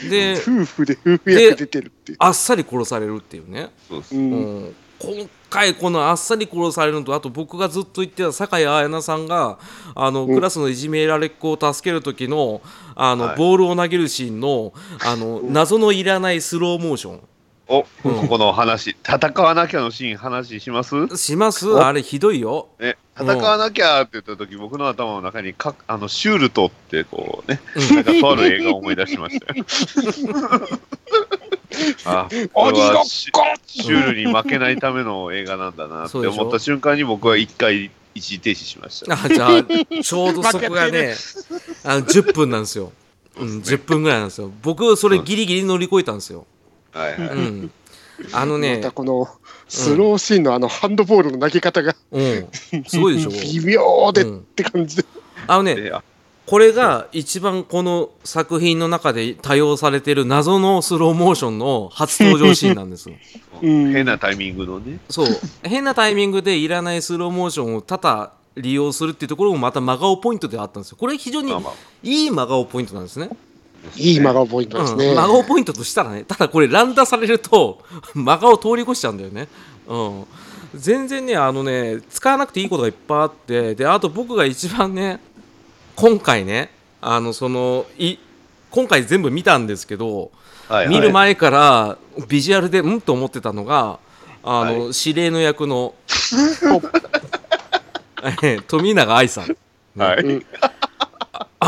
[0.09, 2.17] で夫婦で夫婦役出てるっていう。
[2.19, 4.15] あっさり殺されるっていうね、う。
[4.15, 9.57] うんん、今回このあっさり殺されるのとあと僕がずっと言ってた酒井彩菜さんが
[9.95, 10.35] あの、うん。
[10.35, 12.61] クラスのいじめられっ子を助ける時の
[12.95, 13.37] あの、はい。
[13.37, 14.73] ボールを投げるシーンの
[15.05, 17.21] あの謎のいらないスローモーション
[17.69, 21.15] お、うんここの話、戦わなきゃのシーン話します？
[21.17, 22.67] しますおあれひどいよ。
[22.79, 29.65] ね、戦わなきゃって言った時、僕の頭の中にかあのシュールトってこうね、うんなんかとある映画を思い出しましたよ。
[32.05, 33.31] あ、これはシ
[33.67, 39.13] シュールに負けないための映画なんだなって思った瞬間に僕は一回一時停止しました。
[39.13, 39.63] あじゃあ
[40.03, 41.13] ちょうどそこがね
[41.83, 42.91] あの10分なんですよ。
[43.37, 44.51] うん、10分ぐらいなんですよ。
[44.63, 46.47] 僕それギリギリ乗り越えたんですよ。
[46.93, 47.19] はいはい。
[47.29, 47.71] うん、
[48.33, 49.27] あのまねた、この
[49.67, 52.47] スローシーンのあのハンドボールの投げ方がうん、
[52.87, 53.29] すごいでしょ。
[53.61, 55.05] 微妙でっうんて感じで。
[55.47, 55.91] あのね、
[56.45, 63.15] これが一番この作品の中で多用されてる謎のスローモーションの初登場シーンなんですよ。
[63.61, 64.99] うん変なタイミングのね。
[65.09, 65.27] そう
[65.63, 70.97] 変なタイミングでいらないスローモーションを多々利用するっていうところもまた真顔ポイントであったんですよ。
[70.99, 71.53] これ非常に
[72.03, 73.29] いい真顔ポイントなんですね。
[73.95, 75.07] いい真顔ポイントですね。
[75.07, 79.47] うん、真顔ポイントとしたらねただこれ乱打されると 真顔通り越しちゃうんだよね、
[79.87, 80.25] うん、
[80.75, 85.19] 全然ねあのね使わなくていいことがいっぱいあってであと僕が一番ね
[85.95, 88.17] 今回ねあのそのい
[88.71, 90.31] 今回全部見たんですけど、
[90.67, 90.89] はいはい。
[90.89, 93.99] 見る前からビジュアルでうんと思ってたのが
[94.43, 95.95] あの、司令の役の
[98.43, 99.57] え富永愛さん。
[99.97, 100.45] はい。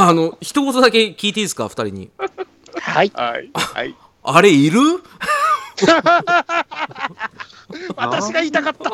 [0.01, 2.09] うんあの一言だけ聞いていいですか？2人に
[2.79, 3.11] はい。
[3.13, 3.49] はい。
[3.53, 3.95] はい。
[4.23, 4.79] あれいる？
[7.95, 8.91] 私が言いたかった。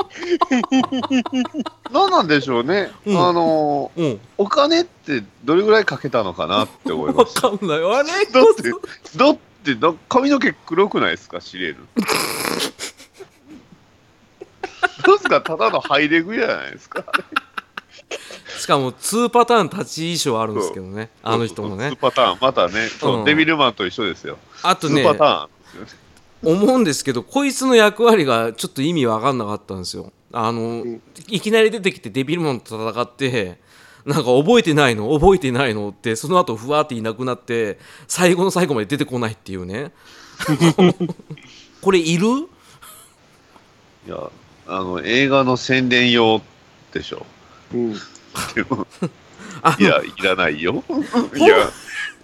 [1.91, 2.91] 何なんでしょうね。
[3.06, 7.41] うんあのーうんお金ってどれぐらいかけたのかなって思いまわした。
[7.41, 7.78] かんない。
[7.78, 8.10] あれ？
[8.26, 11.78] だって、だってな髪の毛黒くないですか、シレール。
[15.06, 17.04] どうですか、ただのハイレグじゃないですか？
[18.58, 21.10] しかも2パターン立ち衣装あるんですけどね。
[21.24, 21.98] あの人も2ね。
[22.00, 24.38] パターン、またね、そううんデビルマンと一緒ですよ。
[24.63, 25.50] 2あとね、パターン。
[26.43, 30.12] 思うんですけど、こいつの役割がちょっと意味わかんなかったんですよ。
[30.32, 33.60] あの、んいきなり出てきてデビルマンと戦って、
[34.06, 35.13] なんか覚えてないの？
[35.20, 35.89] 覚えてないの？
[35.89, 39.91] って、その後ふわっていなくなって、最後の最後まで出てこないっていうね。
[41.82, 42.28] これいる？
[44.08, 44.30] いや、
[44.67, 46.41] あの、映画の宣伝用
[46.93, 47.26] でしょ。
[47.74, 47.96] うん。
[48.56, 48.88] でも
[49.62, 50.84] あいや、いらないよ。
[51.36, 51.69] いや、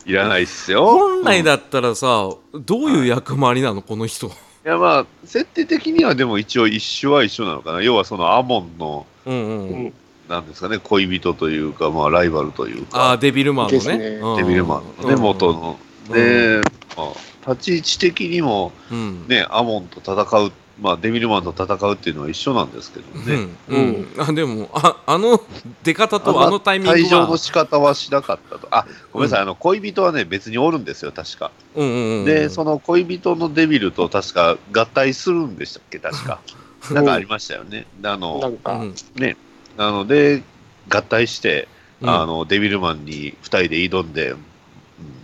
[0.06, 0.86] いらないっすよ。
[0.86, 4.28] 本来うんだったらさ、どういう役回りなのこの人。
[4.28, 4.30] い
[4.64, 7.82] や、まあ、設定的にはでも一応一緒は一緒なのかな。
[7.82, 9.70] 要はそのアモンの、うんうん。
[9.70, 9.94] うん
[10.30, 12.98] なんですかね、恋人というか、まあ、ライバルというか。
[12.98, 13.78] ああ、デビルマンのね。
[13.78, 15.78] ですねうんデビルマンのね、うん元の。
[16.10, 16.62] で、
[16.96, 17.12] ま
[17.46, 19.28] あ、立ち位置的にも、うん。
[19.28, 23.48] ね、アモンと戦う、まあ、デビルマンと戦うっていうのは一緒なんですけどね。
[23.70, 25.40] うんうん、あでもあ あの
[25.84, 28.68] 出方とあのタイミング退場のは、仕方はしなかったと。
[28.72, 31.52] あ、ごめんなさい、あの、恋人はね、別におるんですよ、確か。
[31.76, 36.40] うんうんうん、で、その恋人のデビルと確か合体するんでしたっけ、確か。
[36.92, 37.86] なんかありましたよね。
[38.02, 38.96] であなの、んか、うん
[39.78, 40.44] なので、
[40.90, 41.68] 合体して、
[42.02, 44.46] うんあの、デビルマンに2人で挑んで、うん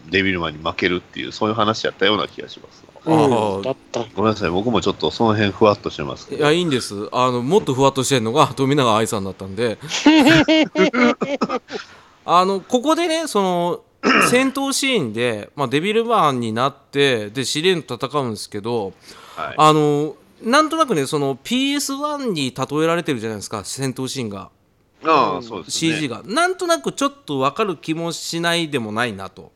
[0.10, 2.84] デビルマンに負けるっていう、そういう話やったような気がします。
[3.06, 4.06] あーうんだった。
[4.16, 6.42] ごめんなさい、僕もちょっとその辺ふわっとしてますけど。
[6.42, 9.78] いやいいんですあのもっとふわっとしてるのが富永愛さんだったんで
[12.26, 13.82] あのここでねその
[14.30, 18.94] 戦闘シーンで、まあ、デビルマンになってで試練と戦うんですけど
[19.36, 19.56] はい。
[19.58, 24.50] あのなんとなくねその PS1 に例えられてるじゃないですか戦闘シーンが
[25.04, 25.94] ああ、そうですね。
[25.94, 29.52] CG がなんとなくちょっと分かる気もしないでもないなと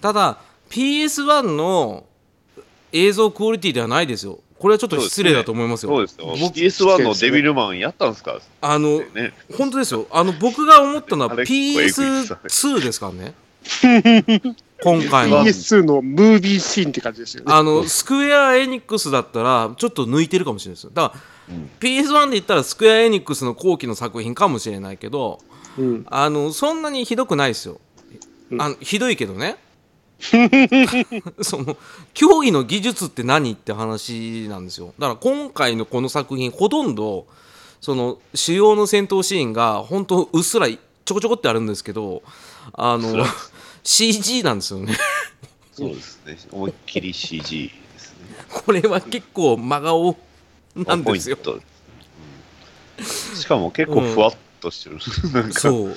[0.00, 0.38] ただ
[0.70, 2.04] PS1 の
[2.92, 6.26] 映像クオリティではないですよこれはちょっと失礼だと思いますよそうですよ。
[6.26, 8.40] 僕 PS1 のデビルマンやったんですか？
[8.60, 9.32] あのね。
[9.56, 13.34] 本当ですよあの僕が思ったのはあれ結構エグいです PS2 ですからね
[14.82, 17.52] 今回の PS2 のムービーシーンって感じですよね。
[17.52, 21.14] あのスクエア・エニックスだったらちょっと抜いてるかもしれないですよだか
[21.48, 25.38] らうん PS1 で言ったらスクエア・エニックスの後期の作品かもしれないけど
[25.76, 26.06] うん。
[26.08, 27.80] あのそんなにひどくないですよ。
[28.50, 29.56] うんあのひどいけどね。
[31.42, 31.76] その
[32.14, 34.92] 脅威の技術って何って話なんですよ。
[34.98, 37.26] だから今回のこの作品ほとんど
[37.80, 42.22] その主要の戦闘シーンが本当うっすらちょこちょこってあるんですけど
[42.72, 43.24] あの
[43.84, 44.96] CG なんですよね。
[45.72, 46.36] そうですね。
[46.50, 48.18] 思いっきり CG ですね。
[48.48, 50.16] これは結構真顔
[50.74, 51.38] なんですよ。
[53.36, 54.98] しかも結構ふわっとしてる。
[55.32, 55.96] なんか、そう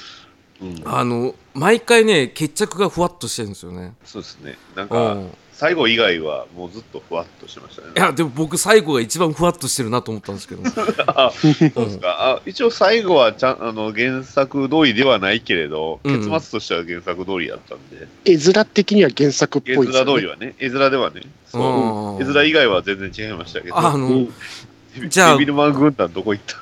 [0.61, 0.81] うん。
[0.85, 3.93] あの毎回ね決着がふわっとしてるんですよね。
[4.05, 4.57] そうですね。
[4.75, 5.29] なんうか、ん。
[5.53, 7.89] 最後以外はもうずっとふわっとしてましたね。
[7.95, 7.99] い。
[7.99, 10.63] やでも僕最後が一番ふわっとしてるなと思ったんですけど、
[11.05, 12.31] あそうですか。
[12.37, 16.15] あ一応最後はちゃんあの原作通りではないけれど、うん。
[16.17, 20.13] 結末としては原作通りやったんで、絵面的には原作っ絵面ぽいですよね。
[20.15, 22.15] 通りはね、絵面ではね、そう。
[22.15, 22.27] うん。
[22.27, 24.27] 絵面以外は全然違いましたけど、あの、
[25.09, 26.57] じゃあデビルマン軍団どこ行った？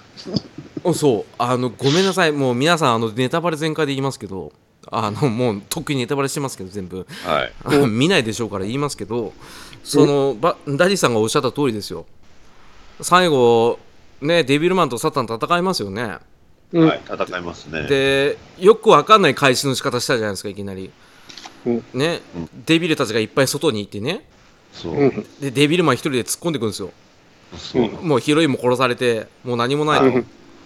[0.84, 1.34] おそう。
[1.38, 2.32] あのごめんなさい。
[2.32, 4.52] もう皆さんあのネタバレ全開で言いますけど
[4.88, 7.06] あのもうとっくにネタバレしてますけど全部。
[7.24, 7.54] はい。
[7.64, 9.34] あ 見ないでしょうから言いますけど
[9.84, 12.06] そのはダディさんがおっしゃった通りですよ。
[13.02, 13.80] 最後
[14.22, 16.18] ねデビルマンとサタン戦いますよね。
[16.74, 16.88] うん。
[16.88, 17.84] はい、戦いますね。
[17.84, 20.92] でよくわかんない開始の仕方したじゃないですかいきなり、
[21.66, 21.84] うん。
[21.94, 22.50] ね、うん。
[22.66, 24.26] デビルたちがいっぱい外に行ってね。
[24.74, 25.26] そう、うん。
[25.40, 26.92] でデビルマン一人で突っ込んでくるんですよ。
[27.58, 30.24] そう、もうヒロインも殺されてもう何もないと、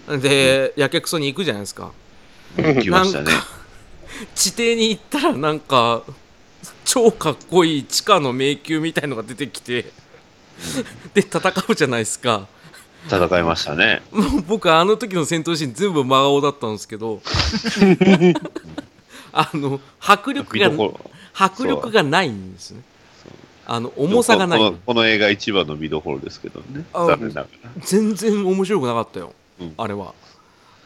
[0.07, 1.91] でやけくそに行くじゃないですか
[2.81, 3.31] 来ましたね。
[4.35, 6.03] 地底に行ったらなんか
[6.85, 9.85] 超かっこいい地下の迷宮みたいのが出てきて
[11.13, 12.47] で戦うじゃないですか
[13.07, 14.01] 戦いましたね。
[14.11, 17.21] もう僕あの時の戦闘シーン全部真顔だったんですけど
[19.33, 20.71] あの迫力が
[21.33, 22.81] 迫力がないんですね
[23.65, 26.85] あの重さがないこのこの映画一番の見どころですけどね。
[26.93, 27.71] あ残念ながら。
[27.79, 29.33] 全然面白くなかったよ、うん
[29.77, 30.13] あれは。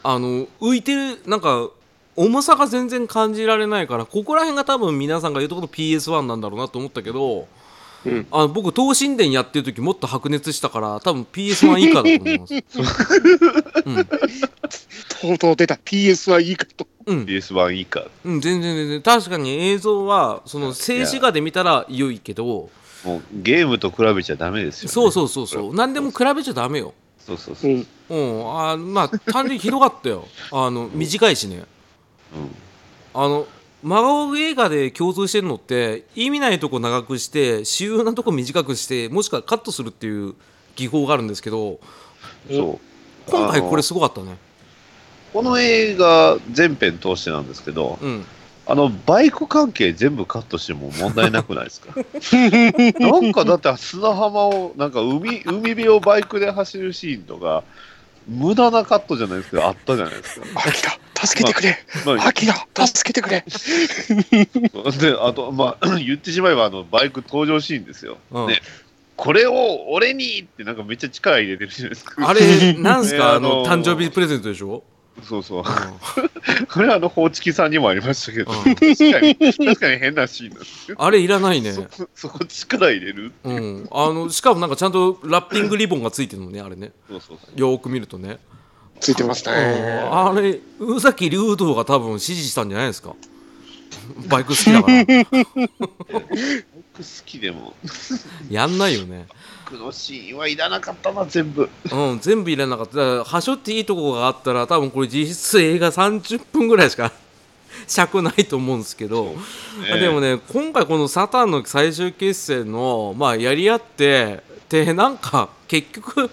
[0.03, 1.69] あの浮いてるなんか
[2.15, 7.47] 重さが全然感じられないからここら辺が多分皆さんが言うところ PS1 なんだろうなと思ったけど、
[8.05, 8.27] うん。
[8.31, 12.63] あの僕東神殿やってる時もっと白熱したから多分 PS1 以下だと思います。
[15.21, 15.75] とうとう出た。
[15.75, 16.87] PS はいいかと。
[17.05, 18.05] うん、PS1 以下。
[18.25, 19.01] うん、全然全然。
[19.01, 22.69] 確かに映像はその静止画で見たら良いけど
[23.03, 24.93] もうゲームと比べちゃダメですよ、ね。
[24.93, 25.75] そうそうそうそう。
[25.75, 26.93] 何でも比べちゃダメよ
[27.27, 27.75] そうそうそうう。
[27.75, 27.87] ん。
[28.09, 28.59] うん。
[28.59, 30.25] あまあ単純にひどかったよ。
[30.51, 31.57] あの短いしね。
[31.57, 31.65] うん。
[33.13, 33.45] あの
[33.83, 40.35] 真顔映画で共通してるのって意味ないとこ長くして主要なとこ短くしてもしくはカットするっていう
[40.75, 41.79] 技法があるんですけど
[42.49, 42.79] そ
[43.27, 43.31] う。
[43.31, 44.37] 今回これすごかったね。
[45.33, 48.25] この映画全編通してなんですけど、うん
[48.69, 51.93] あのバイク関係全部カットしても問題なくないですか？
[52.99, 57.63] なんかだって砂浜をなんか海海辺をバイクで走るシーンとか
[58.27, 60.45] 無駄なカットじゃないですけどあったじゃないですか。
[60.55, 61.77] アキラ、助けてくれ。
[62.05, 63.45] まあアキラ、助けてくれ。
[64.99, 68.17] であと、まあ、 言ってしまえばあのバイク登場シーンですよ。
[68.31, 68.61] うんね
[69.15, 72.29] これを俺にってなんかめっちゃ力入れてるじゃないですか。
[72.29, 74.83] あれなんすねか あの誕生日プレゼントでしょ？
[75.23, 75.61] そうそう。
[75.61, 75.63] う
[76.71, 78.75] これはあの、ホーチキさんにもありましたけど、うん。
[78.75, 81.73] 確かに、確かに変なシーンなんですあれいらないね。
[81.73, 83.51] そそこ力入れるう。
[83.51, 83.87] ん。
[83.91, 86.91] あのしかもなんかちゃんとラッピングリボンがついてるのねあれね。
[87.09, 87.59] そうそうそう。
[87.59, 88.37] よーく見るとね。
[88.99, 89.55] ついてますうん。
[89.55, 90.07] ね。
[90.11, 93.15] あれ宇崎竜道が多分指示したんじゃないですか。
[94.27, 95.05] バイク好きだから。
[96.11, 96.25] 僕
[96.97, 97.73] 好きでも、
[98.49, 99.27] やんないよね
[99.69, 101.69] 僕のシーンはいらなかったな、全部。
[101.91, 102.97] うん、全部入れなかった。
[102.97, 107.11] だから、はしょっていいとこがあったら、多分これ実質映画30分ぐらいしか
[107.87, 109.35] 尺ないと思うんですけど、
[109.91, 116.29] ねでもね、今回このサタンの最終決戦の、まあ、やり合って、で、なんか、結局、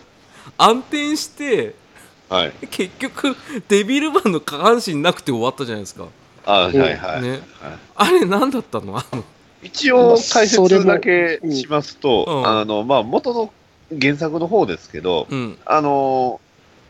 [0.57, 1.75] 暗転して、
[2.29, 2.53] はい。
[2.71, 3.37] 結局、
[3.69, 6.07] デビルマンの下半身なくて終わったじゃないですか。
[6.47, 7.23] あはいはいはい。
[7.23, 7.41] ねはい
[7.97, 8.97] あれ、何だったの？
[8.99, 9.25] あの、
[9.65, 13.53] 一応、解説だけしますと、うんあの、まあ、元の
[14.01, 16.41] 原作の方ですけど、うん、あの、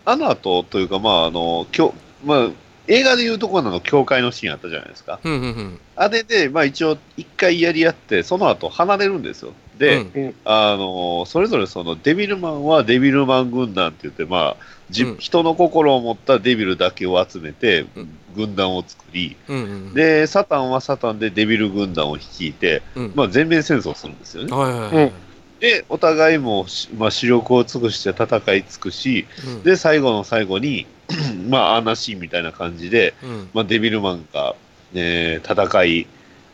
[0.05, 2.51] あの後というか、まあ、あの、きょまあ、
[2.87, 5.19] 映画でいうところの教会のシーンあったじゃないですか。
[5.25, 5.81] うん、うん、うん。
[5.97, 9.53] あれで、まあ一応一回やり合って、その後離れるんですよ。
[9.79, 19.95] で、うんあのそれぞれそのデビルマンはデビルマン軍団って言って、まあ、じうん人の心を持ったデビルだけを集めてうん軍団を作り、うん、うん。
[19.95, 24.55] で、サタンはサタンでデビル軍団を率いて、うん、まあ、全面戦争するんですよね。
[24.55, 25.13] はいはいはい。
[25.61, 30.87] で、お互いもし、まあ、視力を尽くして戦い尽くし、うん、で、最後の最後に、
[31.49, 34.55] まあ、あんなシーンみたいな感じで、うん、まあ、デビルマンが、
[34.93, 36.07] ね、戦い、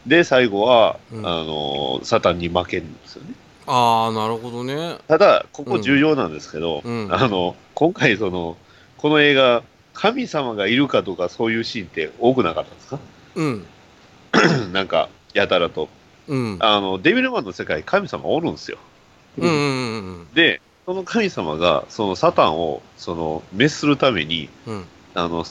[0.07, 3.35] で、最後は、うんあのサタンに負けるんですよね。
[3.67, 4.99] ああ、なるほどね。
[5.09, 8.57] ただ、ここ重要なんですけど、うんあの今回その、
[8.99, 9.63] この映画、
[9.95, 12.99] 神様がいるかとかそういうシーンって多くなかったですか？
[13.37, 13.67] うん、
[14.73, 15.89] なんか、やたらと。
[16.29, 16.57] うん。
[16.61, 18.79] あの、デビルマンの世界、神様おるんですよ。
[19.39, 25.45] うんうんうんで、その神様が、そのサタンを、その、滅するために、うんあの、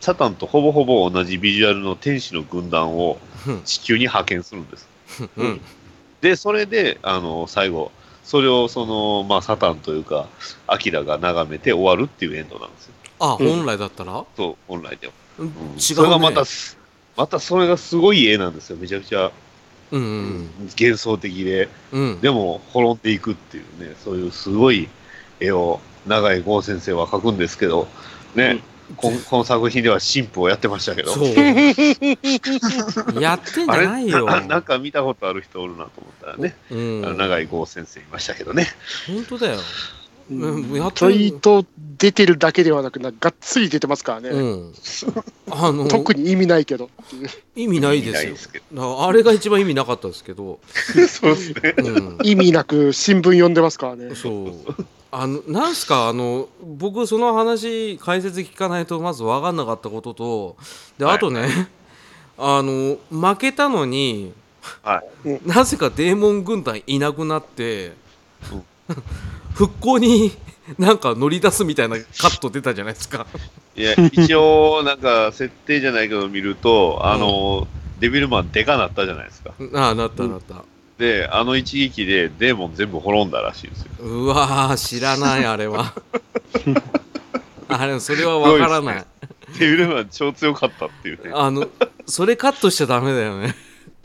[0.00, 4.88] サタンとほぼほぼ同じビジュアルの天使の軍団をうん地球に派遣するんです。
[5.36, 5.60] うん
[6.26, 7.92] で、それで、あの、最後、
[8.24, 10.28] それを、その、まあ、サタンというか、
[10.66, 12.94] アキラが眺めて終わるっていうエンドなんですよ。
[13.20, 13.48] あうん。
[13.58, 15.12] 本来だったら、そう、本来では。
[15.38, 15.52] うんうん。
[15.52, 15.78] 違うね。
[15.78, 16.76] それがまたす、
[17.16, 18.76] またそれがすごい絵なんですよ。
[18.76, 19.30] めちゃくちゃ
[19.92, 20.50] うんうん。
[20.76, 22.20] 幻想的で、うん。
[22.20, 24.88] でも滅んでいくっていうね、そういうすごい
[25.38, 27.86] 絵を永井豪先生は描くんですけど、
[28.34, 28.58] ね、
[28.96, 31.26] こんこの作品では神父をやってましたけど、そう。
[33.20, 34.26] やってんじゃないよ。
[34.26, 37.04] ななんか見たことある人おるなと思ったらね、うん。
[37.04, 38.68] あの永井豪先生いましたけどね。
[39.08, 39.58] 本当だよ。
[40.30, 40.72] うん。
[40.72, 41.64] やってちょいと
[41.98, 44.28] 出てるだけではなくな、がっつり出てますからね。
[44.30, 44.74] うん。
[45.50, 46.90] あの 特に意味ないけど。
[47.54, 50.60] 意味ない見ですよあれが一番意味なかったですけど、ど。
[51.08, 51.74] そうですね。
[51.78, 54.14] うん、意味なく新聞読んでますからね。
[54.14, 54.30] そ
[54.68, 54.86] う
[55.18, 56.08] あのなんすか？
[56.08, 60.56] あの僕その話解説聞かないとまず分かんなかったことと
[60.98, 61.48] ではいあとね、
[62.38, 64.32] あの負けたのに
[64.82, 65.38] はい。
[65.48, 67.92] なぜかデーモン軍団いなくなって
[68.52, 68.64] うん
[69.54, 70.32] 復興に
[70.78, 73.26] なんか乗り出すみたいなカット出たじゃないですか。
[73.76, 77.68] いや、一応、なんか、設定じゃないけど見ると、あの、
[78.00, 79.52] デビルマンでかなったじゃないですか。
[79.74, 80.64] ああなったなった。
[80.98, 83.90] で、あの一撃でデーモン全部滅んだらしいんですよ。
[84.00, 85.92] うわー知らないあれは。
[87.68, 89.04] あれそれは分からない。
[89.58, 91.32] デビルマン超強かったっていうね。
[91.34, 91.68] あの
[92.06, 93.54] それカットしちゃダメだよね。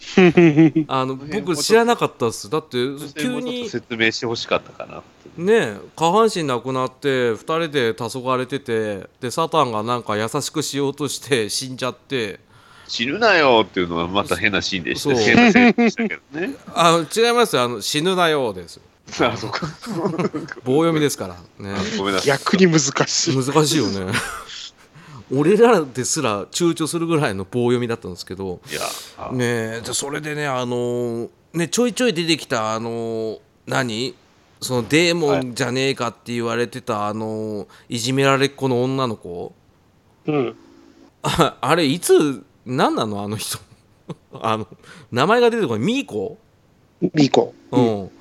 [0.88, 2.50] あの僕知らなかったっす。
[2.50, 2.78] だって
[3.18, 5.04] 急にと説明してほしかったかな。
[5.38, 12.40] ね下半身なくなって2人で黄昏れててでサタンがなんか優しくしようとして死んじゃって
[12.92, 15.16] 死ぬなよっていうのはまた変なシーンでした。
[15.16, 16.56] 変なでしたけどね。
[16.76, 18.82] あ違いますよあの死ぬなよですよ
[19.32, 19.66] あ、そうか。
[20.66, 22.28] 棒読みですからねごめんなさい。
[22.28, 23.36] 逆に難しい。
[23.36, 24.12] 難しいよね
[25.34, 28.82] 俺らですら躊躇するぐらいの棒読みだったんですけどいや、
[29.18, 34.16] あねえでそれでねあのーねちょいちょい出てきたあのー何？
[34.60, 39.54] そのデーモンじゃねえかって言われてた、あのーいじめられっ子の女の子
[40.28, 40.56] うん。
[41.24, 43.60] ああれいつ何なのあの人？
[44.34, 44.68] あの
[45.12, 45.86] 名前が出てこない。
[45.86, 46.38] ミーコ？
[47.02, 47.54] ミーコ。
[47.72, 48.12] うん、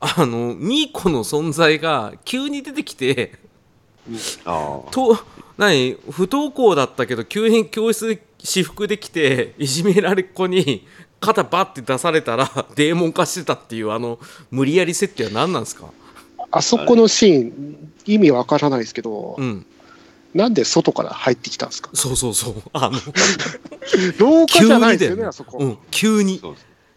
[0.00, 3.38] あのミーコの存在が急に出てきて
[4.44, 5.18] あと
[5.56, 5.96] 何？
[6.10, 10.86] 不登校だったけど急に教室で私服で来ていじめられっ子に
[11.20, 14.18] 肩バッて出されたらデーモン化してたっていうあの
[14.50, 15.86] 無理やり設定は何なんですか？
[16.50, 19.66] あそこのシーン、意味わからないですけど、うん
[20.34, 21.90] なんで外から入ってきたんですか？
[21.94, 22.54] そうそうそう。
[22.72, 22.98] あの
[24.18, 25.58] 廊下急じゃないですよね、あそこ。
[25.58, 26.40] うん、急に。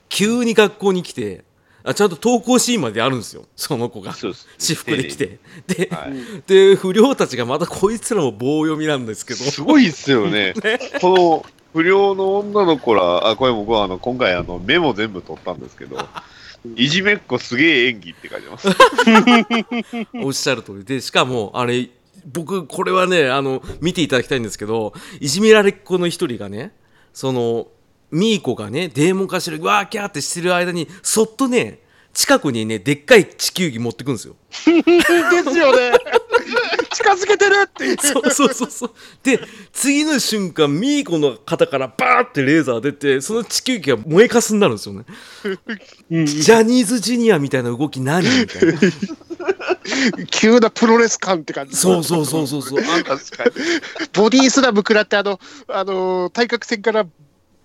[0.10, 1.44] 急に学校に来て
[1.84, 3.46] あちゃんと登校シーンまであるんですよ。
[3.56, 4.14] その子が。
[4.14, 4.48] そうです。
[4.58, 5.40] 私服で来て。
[5.68, 6.44] で,、はい。
[6.48, 9.44] で不良たちがまたこいつらも棒読みなんですけど。
[9.44, 10.54] すごいっすよね。
[11.02, 15.98] この不良の女の子ら、あ、これ僕はあの今回あのメモ全部取ったんですけど、
[16.76, 18.68] いじめっ子すげえ演技って書いてます。
[20.24, 20.86] おっしゃる通り。
[20.86, 21.90] でしかもあれ
[22.26, 26.74] 僕これはねあの見ていただきたいんですけどいじめられっ子の一人がね
[27.14, 27.68] その
[28.12, 31.80] ミーコがねデーモン化してるわーキャーってしてる間にそっとね
[32.14, 34.36] 近くにねでっかい地球儀持ってくんですよ。
[34.66, 34.72] で
[35.44, 35.98] すよね。
[36.94, 37.98] 近づけてるっていう。
[37.98, 38.92] そうそうそうそう。
[39.24, 39.40] で
[39.72, 45.06] 次の瞬間ミーコの肩からバーってレーザー出てその地球儀が燃えかすになるんですよね。
[46.12, 46.26] うん。
[46.28, 48.80] ジャニーズジュニアみたいな動き何みたいな
[50.30, 51.76] 急なプロレス感って感じ。
[51.76, 52.80] そうそうそうそうそう。
[52.80, 53.52] あ 確かに。
[54.14, 57.06] ボディースラム食らって、あの、あの、対角線から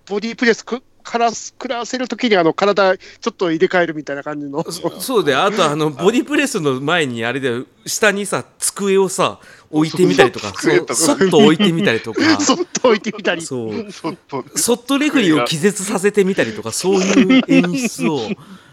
[0.06, 4.64] ボディープレスくから食らわせるときに、あの、体ちょっと入れ替えるみたいな感じの。
[4.70, 9.38] そうであとあのボディプレスの前にあれで下にさ机をさ
[9.70, 10.52] 置いてみたりとか。
[10.54, 12.20] そそっと置いてみたりとか。
[12.40, 13.40] そっと置いてみたり。
[13.40, 13.90] そう。
[13.90, 14.44] そっと。
[14.54, 18.20] そっとレフェリーを気絶させてみたりとかそういう演出を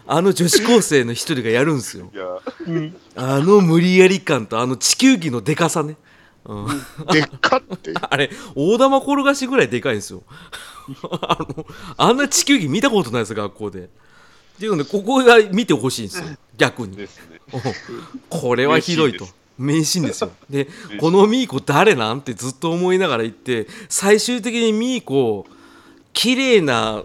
[0.06, 2.10] あの女子高生の一人がやるんですよ。
[3.16, 5.96] あの無理やり感とあの地球儀のでかさね、
[6.44, 6.66] うん、
[7.12, 7.92] でっかって？
[8.00, 10.22] あれ大玉転がしぐらいでかいんですよ。
[11.22, 13.80] あのあんな地球儀見たことないです学校で。
[13.84, 16.24] っていうのでここが見てほしいんですよ。
[16.56, 16.96] 逆に。
[16.96, 17.08] ね。
[18.30, 19.26] これはひどいと。
[19.58, 20.30] 名シーンですよ。
[20.48, 20.68] で
[21.00, 22.18] このミーコ誰なん？
[22.18, 25.46] ってずっと思いながら言って最終的にミーコ
[26.12, 27.02] 綺麗な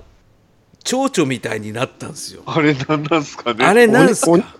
[0.83, 2.43] 蝶々みたいになったんですよ。
[2.45, 3.65] あれなんなんすかね？
[3.65, 4.55] あれなんすおか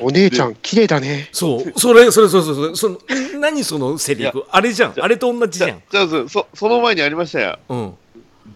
[0.00, 1.28] お姉ちゃん、綺麗だね。
[1.30, 1.78] そう。
[1.78, 2.98] それそれそれそれそれその
[3.40, 4.44] 何そのセリフ？
[4.50, 4.94] あれじゃん。
[4.98, 5.82] あれと同じじゃん。
[5.90, 7.58] じゃじゃあそそその前にありましたよ。
[7.68, 7.94] うん。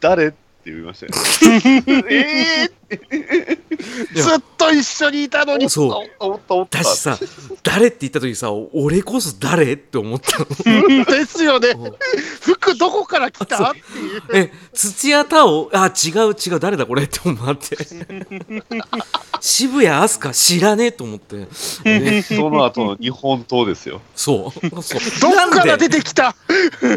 [0.01, 0.29] 誰？
[0.29, 0.33] っ
[0.69, 1.12] て言いましたよ。
[2.11, 2.71] え
[4.14, 5.69] いや ずっと一緒にいたのに。
[5.69, 6.11] そう。
[6.21, 6.79] おっった。
[6.79, 7.19] だしさ
[7.62, 10.47] 誰って言った時さ俺こそ誰って思ったの。
[11.05, 11.69] ですよね。
[11.71, 11.93] うん。
[12.41, 13.71] 服どこから来た？
[13.71, 14.23] っていう。
[14.33, 15.71] え土屋太鳳？
[15.73, 17.77] あ違う違う誰だこれって思って。
[19.41, 21.47] 渋谷飛鳥知らねえと思って、
[21.85, 22.23] ね。
[22.23, 24.01] その後の日本刀ですよ。
[24.14, 24.83] そう。
[24.83, 25.01] そう。
[25.21, 26.35] どっなんでから出てきた？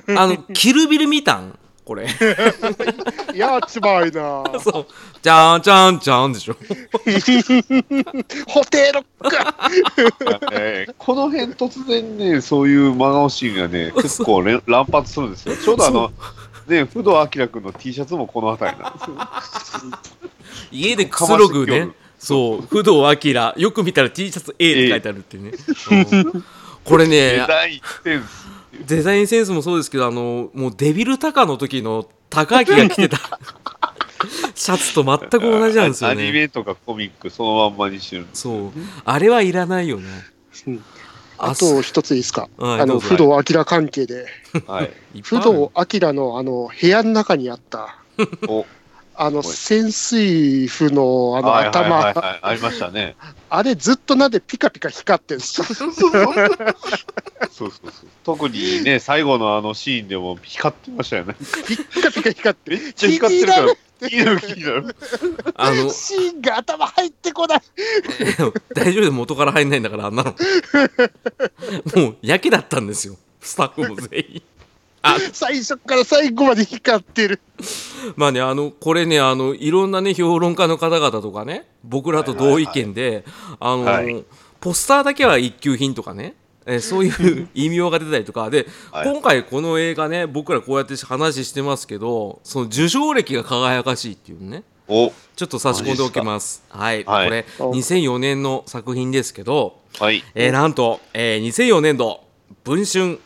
[0.08, 1.58] あのキルビル見たん？
[1.92, 2.08] ここれ。
[3.36, 4.44] やっちまいな。
[4.60, 4.88] そう。
[5.22, 6.54] じゃんじゃんじゃんでしょ。
[8.48, 9.00] ホテル
[10.54, 15.58] えーこの辺突然ね、そういう真顔シーンがね、結構連乱発するんですよ。
[15.58, 16.12] ちょうどあの、
[16.68, 18.90] ね、不動明君の T シャツもこの辺りな。
[18.90, 19.18] んですよ。
[20.72, 21.90] 家でくつろぐね。
[22.18, 22.62] そう。
[22.62, 25.52] 不動明よく見たら T シャツ A って書いてあるっていうね、
[26.14, 26.46] うん。
[26.84, 28.41] これねデザインセンス。
[28.88, 33.18] デザインセンスもそうですけどあのもうデビルタカの時の高明が着てた。
[34.54, 38.28] シャツと全く同じなんですよアニねメとかコミックそのまんまにしてる。
[38.34, 38.72] そう。
[39.04, 40.08] あれはいらないよね。
[40.68, 40.84] うん。
[41.40, 42.48] あと一ついいですか？
[42.60, 43.08] あの、はいどうぞ。
[43.08, 44.28] 不動明関係で、
[44.68, 44.92] はい。
[45.24, 47.98] 不動明のあの、部屋の中にあった、
[48.48, 48.68] お
[49.24, 53.16] あの、潜水夫のあのはいはいはい頭、はい、ありましたね。
[53.52, 55.68] あれずっとなんでピカピカ光ってんすよ。
[55.70, 56.12] そうそう
[57.52, 57.72] そう。
[58.24, 61.36] 特にね、最後のあのシーンでも光ってましたよね。
[61.68, 62.72] ピッカピカ光って。
[62.72, 63.76] めっちゃ光ってるから
[64.10, 64.96] 気になる気になる気になる。
[65.54, 67.62] あのシーンが頭入ってこない。
[68.74, 70.34] 大丈夫で元から入んないんだからあんなの
[71.96, 74.42] もうやけだったんですよスタッフも全員
[75.02, 77.42] あ最初から最後まで光ってる。
[78.16, 83.26] まあねあのこれねあのいろんなね評論家の方々とかね僕らと同意見で、
[83.60, 84.24] あの、はい。
[84.60, 86.36] ポスターだけは一級品とかね
[86.68, 88.50] えー そういう異名が出たりとか。
[88.50, 89.08] で、はい。
[89.12, 94.64] 今回この映画ね僕らこうやって話してますけどその受賞歴が輝かしいっていうね。
[94.88, 96.64] お、ちょっと差し込んでおきます。
[96.70, 97.28] はい、はい。
[97.28, 100.24] これ2004年の作品ですけど、はい。
[100.36, 102.22] えーなんと、えー2004年度
[102.64, 103.20] 文春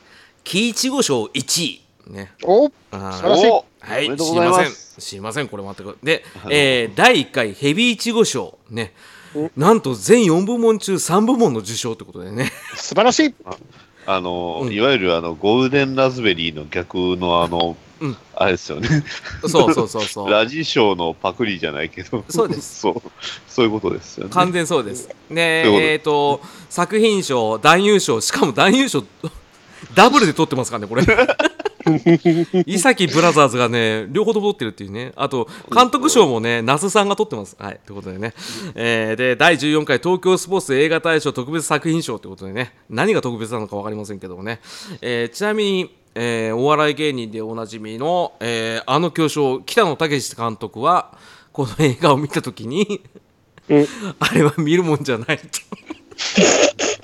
[0.46, 4.72] 喜一五賞1位ねおあー素晴らしいおはい、知りません。
[4.72, 5.02] す。
[5.02, 5.98] 知りません、これ全く。
[6.02, 8.94] でえー第1回ヘビーイチゴ賞、ね
[9.36, 13.36] お、なんと全4部門中3部門の受賞ということでね、素晴らしい。
[14.08, 18.88] あの、うんいわゆるあのゴールデンラズベリーの逆のあの、うんあれですよね。
[19.48, 22.24] そうそうそうそう、 ラジ賞のパクリじゃないけど。
[22.30, 22.80] そうです。
[22.82, 23.02] そう。
[23.48, 24.32] そういうことですよね。
[24.32, 25.10] 完全そうです。
[25.30, 29.04] で、そういうことえっ、と、作品賞、男優賞、しかも男優賞、
[29.94, 31.04] ダブルで取ってますからね、これ。
[32.66, 35.12] イサキブラザーズがね、両方とも取ってるっていうね。
[35.16, 37.56] あと、監督賞もね、那須さんが取ってます。
[37.60, 38.34] はい、ということでね。
[38.74, 44.60] えーで、第14回東京スポーツ映画大賞特別作品賞ということでね、何が特別なのか分かりませんけどもね。
[45.02, 51.18] えーちなみに、えーお笑い芸人でおなじみの、えーあの巨匠、北野武監督は、
[51.52, 53.02] この映画を見たときに、
[53.70, 53.88] うん
[54.20, 55.44] あれは見るもんじゃないと。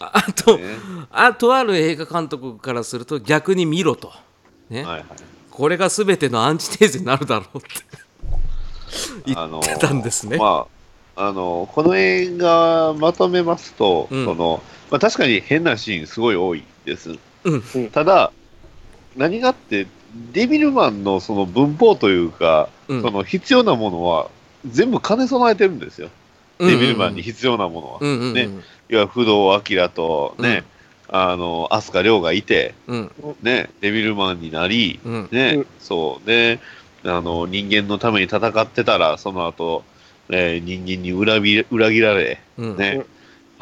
[0.00, 0.64] あと、ね
[1.10, 4.12] あとある映画監督からすると逆に見ろと。
[4.68, 4.84] ね。
[4.84, 5.04] はいはい。
[5.50, 7.68] これが全てのアンチテーゼになるだろうって
[9.26, 10.38] 言あのってたんですね。
[10.38, 10.66] ま
[11.16, 17.18] あ、あのこの映画まとめますと、うんそのまあ、確かに変なシーンすごい多いです。
[17.44, 18.32] うんただ、
[19.16, 19.86] 何があって、
[20.32, 24.28] デビルマンのその文法というか、うんその必要なものは
[24.66, 26.08] 全部兼ね備えてるんですよ。
[26.60, 27.98] デビルマンに必要なものは。
[28.00, 28.34] うんうんうん。
[28.34, 28.48] ね。
[28.90, 30.64] いや、不動明とね、
[31.08, 33.10] あの、飛鳥亮がいて、うん。
[33.42, 35.28] ね、デビルマンになり、うん。
[35.30, 36.26] ね、うんそう。
[36.26, 36.60] で、
[37.04, 39.84] あの、人間のために戦ってたら、その後、
[40.28, 42.76] えー人間に裏切裏切られ、うん。
[42.76, 43.04] ね、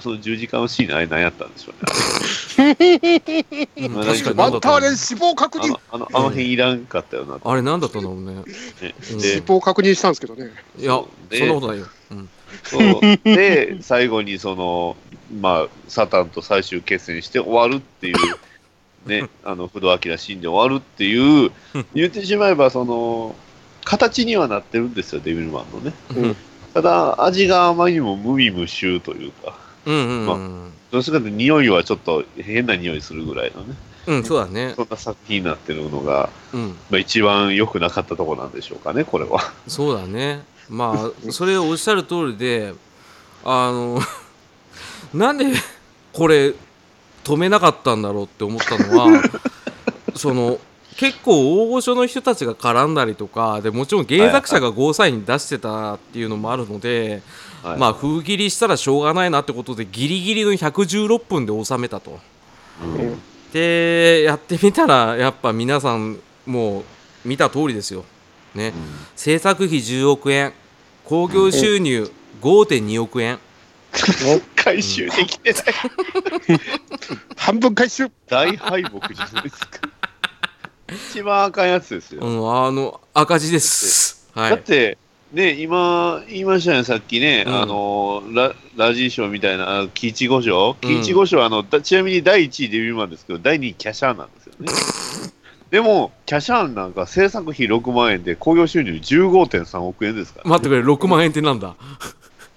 [0.00, 2.74] その十字架のシーン、あれ何やったんでしょうね。
[2.74, 4.38] 確かに。
[4.38, 5.64] ワンターレン死亡確認。
[5.64, 7.38] あの、あの、あの辺いらんかったよな。
[7.42, 8.34] あれ何だったのね。
[8.34, 8.44] ね。
[9.12, 9.20] うん。
[9.20, 10.50] 死で、亡確認したんですけどね。
[10.78, 11.86] いや、でそんなことないよ。
[12.10, 12.28] うん
[12.64, 13.00] そう。
[13.24, 14.96] で、最後にその、
[15.40, 18.16] まあ、サタンと最終決戦して終わるっていう、
[19.08, 21.52] ね、あの、不動明死んで終わるっていう、
[21.94, 23.34] 言ってしまえば、その、
[23.84, 25.92] 形にはなってるんですよ、デビルマンのね。
[26.16, 26.36] うん
[26.74, 30.34] ただ、味があまりにも無味無臭というか、うんうんう
[30.66, 33.74] んどうして匂いはちょっと変な匂いするぐらいのね、
[34.06, 34.72] うん、そうだね。
[34.74, 39.40] そんな作品になってるのが、うん、まあ、一番良くなかったところなんでしょうかね、これは。
[39.66, 40.42] そうだね。
[40.68, 42.74] まあ、それおっしゃる通りで、
[43.44, 44.00] あの、
[45.14, 45.46] なんで
[46.12, 46.54] これ
[47.24, 49.22] 止めなかったんだろうって思ったのは、
[50.14, 50.58] その、
[50.96, 57.22] 結構大御所の人たちが絡んだりとかでもちろん原作者がゴーサイン出してたっていうのもあるので、
[57.62, 62.18] はいまあ封切りしたらしょうがないなってことでギリギリの116分で収めたと。
[62.82, 66.84] うんでやってみたらやっぱ皆さんもう
[67.24, 68.04] 見た通りですよ。
[68.58, 68.74] ね、
[69.16, 70.52] 制作費10億円
[71.04, 72.10] 興行収入
[72.42, 73.38] 5.2億円
[74.54, 75.62] 回収できてない。
[77.36, 78.10] 半分回収。
[78.28, 79.80] 大敗北じゃないですか。
[81.12, 82.22] 一番あかんやつですよ。
[82.22, 84.28] うん、あの赤字です。
[84.34, 84.50] はい。
[84.50, 84.98] だって、
[85.32, 94.68] ね、今言いましたね、さっきね、うんあのララジー賞みたいな、あ喜一五賞、うん喜一五賞はあのだちなみに第1位デビューマンですけど、第2位キャシャーなんですよね。
[95.70, 100.50] でも、キャシャーンなんか制作費6万円で興行収入15.3億円ですから。
[100.50, 101.74] 待ってくれ6万円ってなんだ？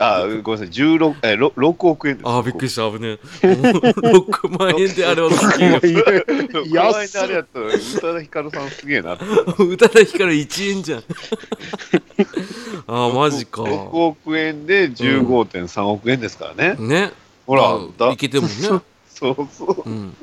[0.03, 2.27] あ、ごめんなさい、16え 6, 6億円です。
[2.27, 3.47] あーびっくりした危ねえ。
[3.47, 5.77] 6万円であれはすげえよ。
[5.77, 9.13] 6万円であれやったら、宇多田ヒカルさんすげえな。
[9.59, 11.03] 宇多田ヒカル1円じゃん。
[12.87, 13.61] あーマジか。
[13.61, 16.77] 6億円で15.3億円ですからね。
[16.79, 17.11] ね。
[17.45, 18.53] ほらいけてもね、
[19.13, 19.89] そうそう。
[19.89, 20.15] うん、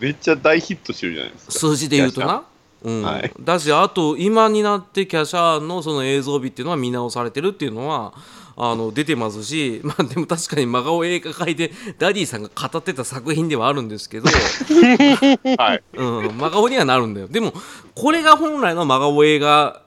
[0.00, 1.52] めっちゃ大ヒットしてるじゃないですか。
[1.52, 2.44] 数字で言うとな。
[2.82, 3.02] うん。
[3.02, 3.32] はい。
[3.40, 8.14] だしあと今になってキャシャーンのその映像美っていうのは見直されてるっていうのは
[8.56, 14.28] あの出てますし まあでも確かに真顔映画界でダディさんが語ってた作品ではあるんですけど、
[15.58, 15.82] はい。
[15.94, 17.28] うん、真顔にはなるんだよ。
[17.28, 17.52] でも
[17.94, 19.82] これが本来の真顔映画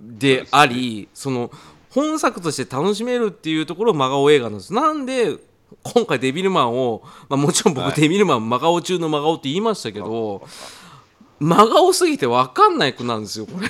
[0.00, 1.50] でありその
[1.90, 4.72] 本作として楽しめるっていうところ真顔映画なんです。
[4.72, 5.36] なんで
[5.82, 8.00] 今回デビルマンを、まあ、もちろん僕、はい。
[8.00, 10.46] デビルマン真顔中の真顔って言いましたけど
[11.40, 13.68] 真顔すぎて分かんないくなんですよこれ。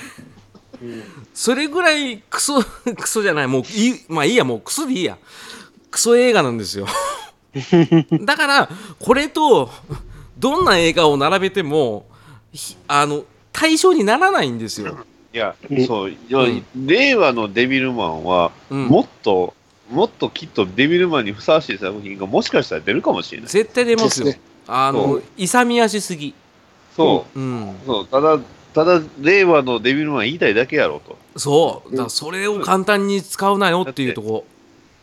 [1.33, 2.63] それぐらいクソ
[2.97, 3.47] クソじゃない。
[3.47, 4.43] もういいまあいいや。
[4.43, 5.17] もうクソでいいや。
[5.91, 6.87] クソ映画なんですよ。
[8.21, 8.69] だから
[8.99, 9.69] これと
[10.37, 12.05] どんな映画を並べても
[12.53, 14.97] ひあの対象にならないんですよ、
[15.33, 15.75] いやう。
[15.75, 16.13] ん、そう、
[16.75, 19.53] 令和のデビルマンは、うん、もっと、
[19.89, 23.49] もっときっとデビルマンにふさわしい作品がもしかしたら出るかもしれない。
[23.49, 24.39] 絶対出ますよ、ね。
[24.67, 26.33] あの勇み足すぎ。
[26.95, 27.75] そう、うん。
[27.85, 28.39] そう、ただ、
[28.73, 31.17] ただ、令和のデビルマン言いたいだけやろと。
[31.37, 31.91] そう。
[31.91, 34.45] だからそれを簡単に使うなよっていうとこ、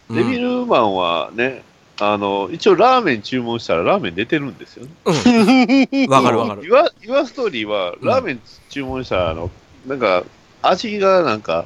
[0.08, 0.16] うん。
[0.16, 1.62] デビルマンはね、
[1.98, 4.92] あの、一応ラーメン注文したらラーメン出てるんですよね。
[5.04, 6.10] うん。
[6.12, 6.64] わかるわかる。
[6.64, 9.50] ユアユアストーリーはうんラーメン注文したら、あの、
[9.86, 10.22] なんか、
[10.62, 11.64] 味がなんか、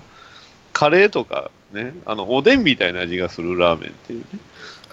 [0.73, 4.27] カレーとかね、あの、おでんみたいな味がするラーメンっていうね。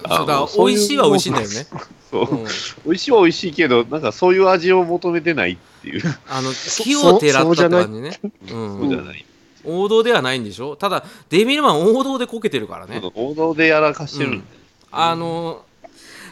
[0.03, 1.67] あそうだ美味しいは美味しいんだよね、
[2.11, 2.45] そううん。
[2.85, 8.89] 美味しいは美味しいけど、なんかそういう味を求めてないっていう、あのそ木をてらった感じね、う、そうん。
[8.89, 9.25] じゃない。
[9.63, 10.75] 王道ではないんでしょ？
[10.75, 13.01] ただデビルマン王道でこけてるからね。
[13.15, 14.45] 王道でやらかしてるんで、
[14.91, 15.65] あの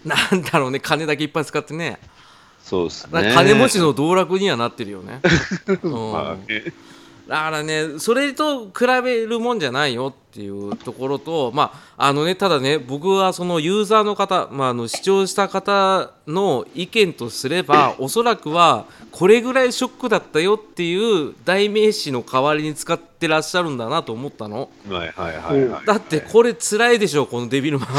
[0.06, 1.98] なんだろうね金だけいっぱい使ってね。
[2.64, 3.32] そうですね。
[3.34, 5.22] 金持ちの道楽にはなってるよね、
[5.84, 5.92] うん。
[6.12, 6.72] まあね、
[7.28, 24.70] だからねそれと比べるもんじゃないよっていうところとまああのねただね僕はそのユーザーの方、まあ、あの視聴した方の意見とすれば おそらくはこれぐらいショックだったよっていう代名詞の代わりに使ってらっしゃるんだなと思ったの。
[24.90, 25.86] はいはいはいはい。
[25.86, 27.90] だってこれ辛いでしょこのデビルマン。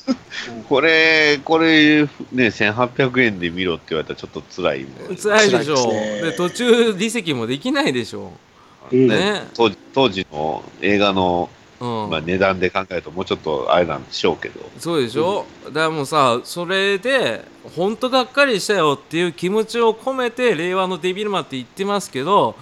[0.68, 2.02] これ、これ、
[2.32, 8.24] ね、1800円で見ろって言われたらちょっと辛いもん辛いでしょで途中離席もできないでしょう。
[8.24, 8.53] ん
[8.90, 9.46] ね。
[9.54, 11.48] 当時当時の映画の、
[11.80, 17.44] うん、まあ、値段で考えるともうちょっとあれなんでしょうけど、そうでしょ、だからもうさそれで
[17.76, 22.56] 本当がっかりしたよっていう気持ちを込めて令和のデビルマンって言ってますけど、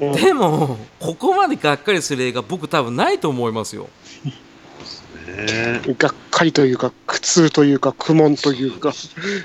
[0.00, 0.12] うん。
[0.12, 3.88] でもここまでがっかりする映画僕多分ないと思いますよ。
[5.26, 8.92] ね、がっかりというか苦痛というか苦悶というか。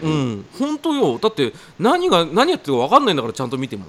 [0.02, 0.46] うん。
[0.58, 1.18] 本当よ。
[1.18, 3.86] だって何が何やってるか分かんないんだからちゃんと見ても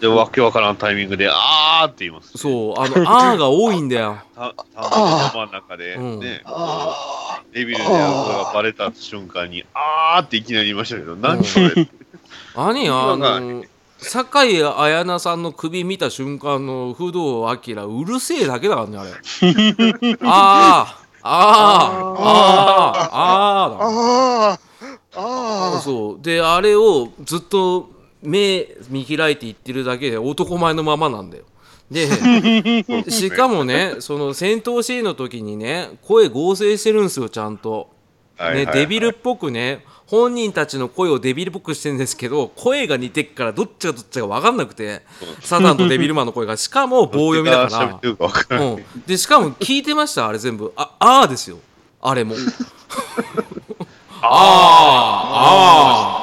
[0.00, 4.18] で、わけわからんタイミングで、あーって言います、そうあの「あ」が多いんだよ。
[4.34, 6.20] たたまの中で、うん。
[6.20, 11.88] ね、あデビルであることがバレた瞬間に、あーっていきなり言いましたけど、何それ、
[12.56, 13.64] 何あの
[13.98, 19.10] 酒井彩菜さんの首見た瞬間の不動明うるせえだけだからねあれ。
[20.22, 24.58] あーあーあーあー。
[24.58, 24.72] だ。
[25.14, 26.22] あああそう。
[26.22, 27.90] であれをずっと
[28.22, 31.44] 目見開いて言ってるだけで男前のままなんだよ。
[31.90, 32.08] で
[33.10, 37.90] しかもねその戦闘シーンの時にね声合成してるんですよちゃんと、
[38.38, 38.78] ね、はいはいはい。
[38.78, 45.02] デビルっぽくね本人たちの声をデビルっぽくしてるんですけど声が似てっからどっちがどっちか分かんなくて
[45.40, 46.56] サタンとデビルマンの声が。
[46.56, 48.28] しかも棒読みだから。
[48.28, 50.72] かうん、でしかも聞いてましたあれ全部。
[50.76, 51.58] ああーですよ。
[52.00, 52.34] あれも。
[54.20, 54.28] あー。
[54.28, 54.32] あー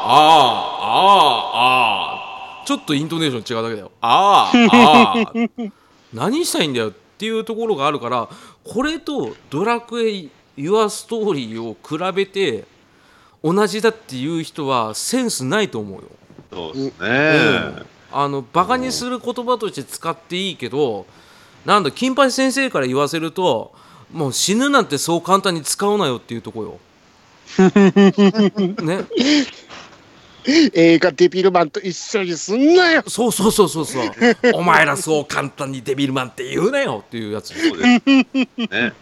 [0.05, 3.91] あーあーあーちょっとイントネーション違うだけだよ。
[4.01, 5.71] あーあー。
[6.13, 8.29] 何したいんだよっていうところがあるから
[8.63, 10.27] これと「ドラクエ・
[10.57, 12.65] ユア・ストーリー」を比べて
[13.43, 16.07] 同じだっていう人はセンスないと思うよ。
[16.51, 17.83] そうですね。
[18.11, 21.05] あのバカにする言葉として使っていいけど
[21.65, 23.71] なんだ金八先生から言わせると
[24.11, 26.79] もう死ぬなんてそう簡単に使うなよっていうとこよ。
[27.59, 29.05] ね、
[30.45, 33.03] 映画デビルマンと一緒にすんなよ。
[33.07, 34.11] そうそうそうそうそう。
[34.55, 37.03] お前らそう簡単にデビルマンって言うなよ。
[37.05, 37.53] っていうやつ。
[37.53, 38.93] そうですね。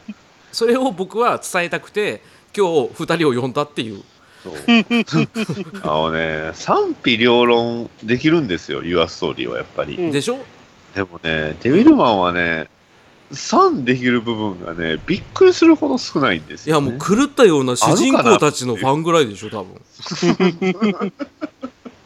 [0.52, 2.22] それを僕は伝えたくて
[2.56, 4.02] 今日2人を呼んだっていう。
[4.44, 4.54] そう。
[5.84, 9.96] あのね、賛否両論できるんですよ、ユアストーリーはやっぱり。
[9.96, 10.40] うんでしょ？
[10.96, 12.68] でもね、デビルマンはね、
[13.32, 17.00] 賛できる部分がね、びっくりするほど少ないんですよ、いやもうね。
[17.00, 19.76] 狂ったような主人公たちのファンぐらいでしょ多分。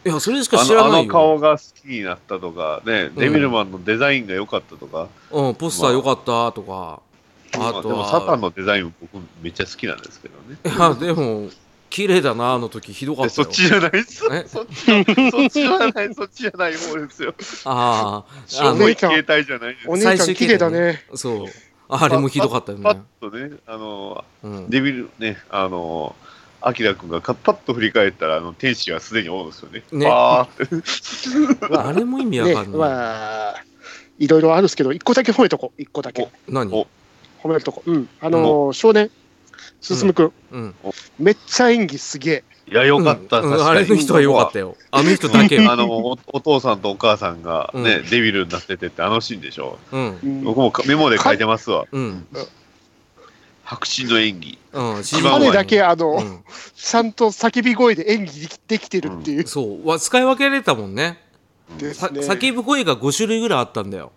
[0.03, 7.01] いやそれしかあのあの知らないよ、顔が好きになったとか、ね、デビルマンのデザインが良かったとか、うん、ポスター良かったとか、
[7.57, 10.57] まああとでもサタンはのデザインも僕めっちゃ好きなんですけどね。
[10.65, 11.49] いやでも
[11.91, 14.23] 綺麗だなあの時ひどかえったよそっちじゃないです？
[14.31, 17.35] えそっちじゃそっちじゃない、そっちじゃない方ですよ。
[17.65, 19.89] ああしょぼい携帯じゃないです。
[19.89, 21.03] お姉ちゃん綺麗だね。
[21.13, 21.47] そう
[21.89, 26.15] あれもひどかったよパッね、とね、あの、うん、デビルね、あの、
[26.61, 29.83] アキラ君がかパッと振り返ったら、あの天使はすでにおるんですよね。
[29.91, 31.67] ねパーって。
[31.77, 33.63] あれも意味わねかんない、まあ、
[34.17, 35.81] いろいろあるんですけど、一個だけ褒めとこう。
[35.81, 36.29] 一個だけ。
[36.47, 36.71] 何？
[36.73, 36.87] お
[37.43, 37.83] 褒めるとこ。
[37.85, 38.07] うん。
[38.21, 39.11] あのー少年、
[39.81, 40.75] 進くん、うん。
[41.19, 42.43] めっちゃ演技すげえ。
[42.71, 43.49] いや、よかった、うん。
[43.51, 43.77] 確かに。
[43.77, 44.77] あれの人は良かったよ。
[44.91, 49.79] あの人だけ あのお、お父さんとお母さんがね、うデビルになっててってあのシーンでしょ。
[49.91, 50.19] うん。
[50.23, 51.85] うん僕もかメモで書いてますわ。
[51.91, 52.27] うん。
[53.63, 54.57] 白真の演技。
[54.73, 54.99] うん。
[55.01, 56.43] 一番彼だけ、あの、うん。
[56.75, 59.47] ちゃんと叫び声で演技できできてるっていう。
[59.47, 59.87] そう。
[59.87, 61.19] わ使い分けられたもんね。
[61.93, 62.35] さですね。
[62.35, 64.11] 叫ぶ声が5種類ぐらいあったんだよ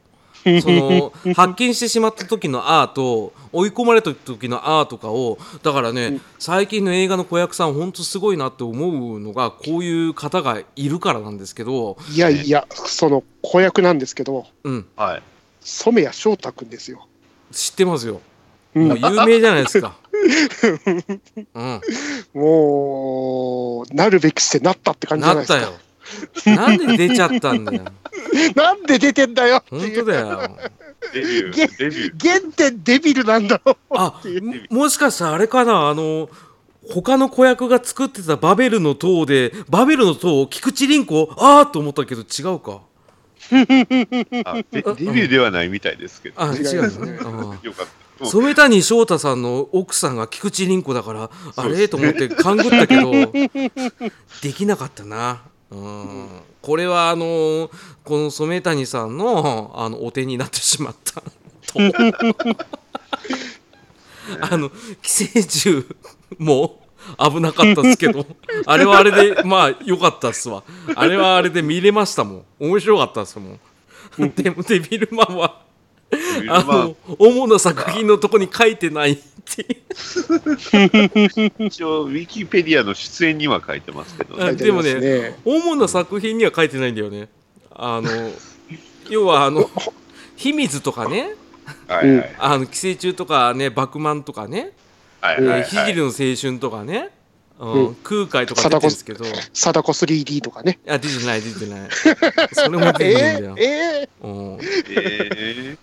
[0.61, 6.21] その発見してしまった時の「あ」と追い込まれた時の「あ」とかをだからね、うん。
[6.39, 15.23] 最近の映画の子役さん本当すごいなって思うのがこういう方がいるからなんですけど、いやいや、その子役なんですけど、うん、はい。
[15.61, 17.07] 染谷翔太くんですよ。
[17.51, 18.21] 知ってますよ。
[18.75, 18.89] うん。
[18.89, 19.97] もう有名じゃないですか、
[21.55, 21.81] うん、
[22.35, 25.59] もう、なるべくしてなったって感じじゃなですか。
[25.59, 25.79] ないったよ
[26.47, 27.85] なんで出ちゃったんだよ
[28.55, 30.05] なんで出てんだよって本いう。
[30.05, 30.57] 当だよ
[31.13, 32.29] デビュげー、デビュー。
[32.29, 34.43] 原点デビルなんだろうあっていう。
[34.73, 36.29] ももしかしたらあれかなあの
[36.91, 42.81] 他の子役が作ってたバベルの塔でバベルの塔菊池凛子ああと思ったけど違うか
[43.51, 43.63] あデ
[44.73, 46.43] デビューではないみたいですけど。
[46.43, 48.25] あ違違ううねあ よかった。
[48.25, 51.89] あ染谷翔太さんの奥さんが菊池凛子だからあそうですれ？
[51.89, 53.11] と思って勘ぐったけど
[54.41, 56.29] できなかったなうん。
[56.63, 57.71] これはあの
[58.05, 61.21] この染谷さんのあのお手になってしまった。
[61.21, 61.25] と
[64.41, 64.71] あの
[65.03, 65.85] 寄生虫
[66.39, 66.81] も
[67.19, 68.27] 危なかったですけど。
[68.67, 70.63] あれはあれでまあ良かったっすわ。
[70.95, 72.45] あれはあれで見れましたもん。
[72.61, 73.61] 面白かったっすもん。
[74.37, 75.64] でもデビルマンは
[76.49, 79.83] あの主な作品のとこに書いてないっていう。
[81.67, 84.55] 一応、ウィキペディアの出演には書いてますけどあね。
[84.55, 87.29] でもね主な作品には書いてないんだよね。
[87.75, 88.11] あの
[89.11, 89.71] 要はあの
[90.37, 91.35] 秘密とかね。
[91.89, 92.35] はいはい。
[92.39, 94.73] あの寄生虫とかねバクマンとかね。
[95.21, 95.65] はいはいはい。
[95.65, 97.11] ひじりの青春とかね、
[97.59, 97.95] うんうん。
[98.03, 99.25] 空海とか出てるんですけど。
[99.53, 100.79] 貞子 3D とかね。
[100.85, 101.89] いや出てない出てない。
[102.53, 103.57] それも出てないんだよ。
[103.61, 103.67] えー、、
[104.03, 105.77] えうん、え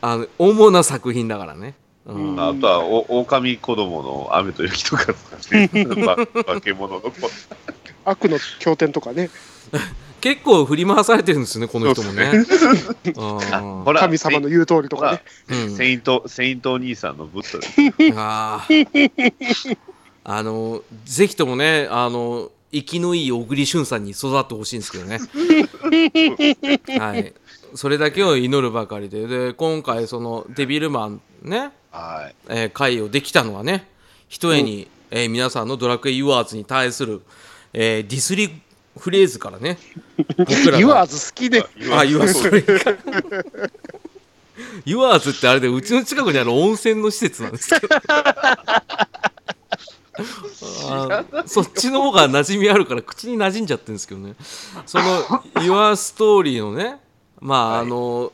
[0.00, 1.74] あの主な作品だからね、
[2.06, 5.68] うんー、あとは、お、狼子供の雨と雪とかですかね。
[6.04, 7.08] ば 化け物の子。
[7.10, 7.30] ー、
[8.04, 9.30] 悪の経典とかね。
[10.20, 12.44] 結構振り回されてるんですねこの人もね
[13.84, 15.22] ほら、神様の言う通りとかね。
[15.48, 17.66] うんセイント、セイントお兄さんのブッダで
[18.12, 18.12] す。
[18.18, 19.78] あー
[20.30, 25.20] あのぜひともねあの生きのいい小栗旬さんに育ってほしいんですけどね
[26.98, 27.32] はい
[27.78, 32.34] それだけを祈るばかりでで今回そのデビルマンね、はい。
[32.48, 33.86] えー回をできたのはね
[34.28, 37.22] ひとえに、えー皆さんのドラクエユアーズに対する、
[37.72, 38.50] えーディスリ
[38.98, 39.78] フレーズからね
[40.36, 41.64] 僕らが ユアーズ好きね。
[41.96, 42.98] あ、ユアーズ。
[44.84, 47.94] ユアーズってあれでうちの近くにある温泉の施設なんですけど。
[50.90, 54.34] あそっちの方が馴染みあるから口に馴染んじゃってるんですけどね
[54.84, 55.22] その
[55.62, 56.98] 「Your Story」のね
[57.40, 57.80] まあ、はい。
[57.82, 58.32] あの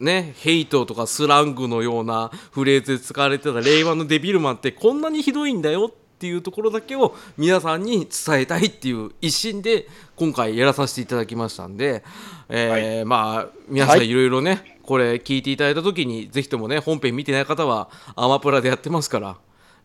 [0.00, 9.86] ねヘイトとかスラングのようなフレーズで使われてた令和のデビルマンってこんなにひどいんだよっていうところだけを皆さんに伝えたいっていう一心で
[10.16, 12.02] 今回やらさせていただきましたんで、
[12.48, 14.08] えーまあ皆さんはい。
[14.08, 19.36] いろいろね、これ聞いていただいた時にぜひともね本編見てない方はアマプラでやってますから。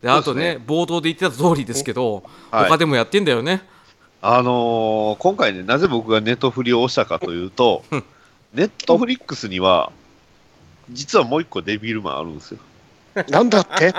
[0.01, 2.69] であとねそう冒頭で言ってた通りですけど、はい。
[2.69, 3.61] 他でもやってんだよね。
[4.21, 7.83] あのー今回ね、なぜ僕がネットフリを押したかというと、
[8.53, 9.91] ネットフリックスには、
[10.89, 12.59] 実はもう一個デビルマンあるんですよ。
[13.29, 13.93] なんだって？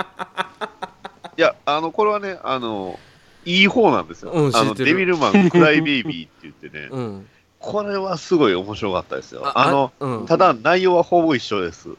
[1.37, 2.99] いや、あの、これはね、あの、
[3.45, 4.31] いい方なんですよ。
[4.31, 7.27] うんあの、デビルマンクライベイビーって言ってね、 うん。
[7.59, 9.43] これはすごい面白かったですよ。
[9.53, 11.89] あの、うん、ただ内容はほぼ一緒です。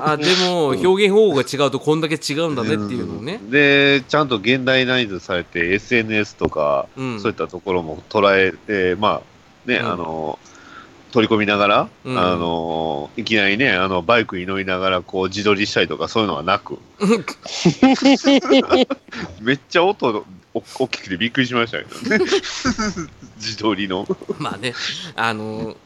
[0.00, 3.40] あでも表現方法が違うとこんだけ違うんだねっていうのをね。
[3.42, 3.50] うん。
[3.50, 7.20] で、ちゃんと現代ナイズされて、SNS とか、うん。
[7.20, 9.20] そういったところも捉えて、ま
[9.66, 9.92] あ、ね、うん。
[9.92, 10.38] あの、
[11.12, 16.78] 取り込みながら、うんあの、いきなりね、あの、バイクに乗りながら、こう、自撮りしたりとか、そういうのはなく、
[19.40, 22.24] めっちゃ音、お大きくてびっくりしましたけどね。
[23.38, 24.06] 自撮りの。
[24.38, 24.74] まあね
[25.14, 25.76] あの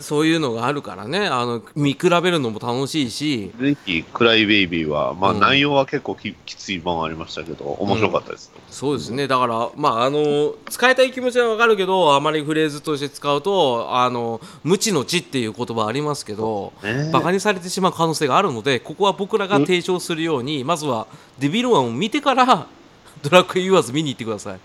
[0.00, 1.26] そういうのがあるからね。
[1.26, 3.50] あの見比べるのも楽しいし。
[3.60, 5.40] ぜひ、クライベイビーは、まあ、うん。
[5.40, 8.52] 内容は結構ききついもんありましたけど、面白かったです。
[8.70, 9.26] そうですね。
[9.26, 17.10] だからまああの使いたい気持ちはわかるけどあまりフレーズとして使うとあの無知の知っていう言葉ありますけどね。
[17.12, 21.06] バカにされてしまう可能性があるのでここは僕らが提唱するようにまずは
[21.38, 22.66] デビルワンを見てから
[23.22, 24.60] ドラッグユアーズ見に行ってください。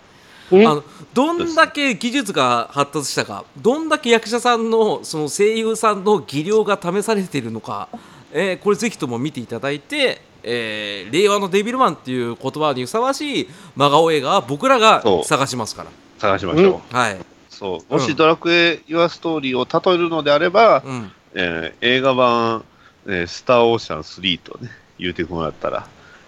[0.51, 0.83] あの
[1.13, 7.87] どんだけ技術が発達したかどんだけ役者さんのその声優さんの技量が試されているのか、
[8.31, 15.89] えーこれぜひとも見ていただいて、えー令和のデビルマンっていう言葉にふさわしい真顔映画は僕らが探しますから。
[16.19, 16.95] 探しましょう。
[16.95, 17.17] はい、
[17.49, 17.93] そう。
[17.93, 22.63] もしドラクエ・ユア・ストーリーを例えるのであれば、うん、えー映画版、
[23.07, 24.69] えースター・オーシャン3とね、
[24.99, 25.87] 言うてもらったら、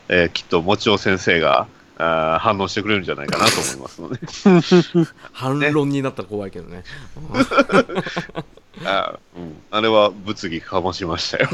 [0.09, 1.67] えーきっと、もちお先生が
[1.97, 4.19] あー反応してくれるんじゃないかなと思いますので。
[5.33, 6.83] 反論になったら怖いけどね
[8.85, 11.49] あ,、うん、あれは物議かもしましたよ。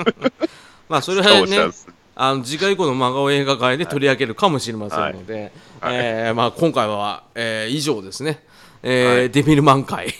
[0.88, 8.44] まあそれはねオーシャン3あの次回以降の真顔映画会で取り上げるかもしれませんので、はいえーまあ、今回は、えー以上ですね、
[8.82, 10.14] えーはいデビルマン会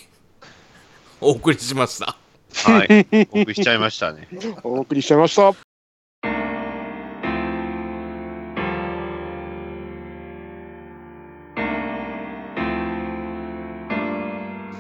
[1.20, 2.16] お送りしました。
[2.54, 3.06] はい。
[3.32, 4.28] お送りしちゃいましたね。
[4.62, 5.63] お送りしちゃいました。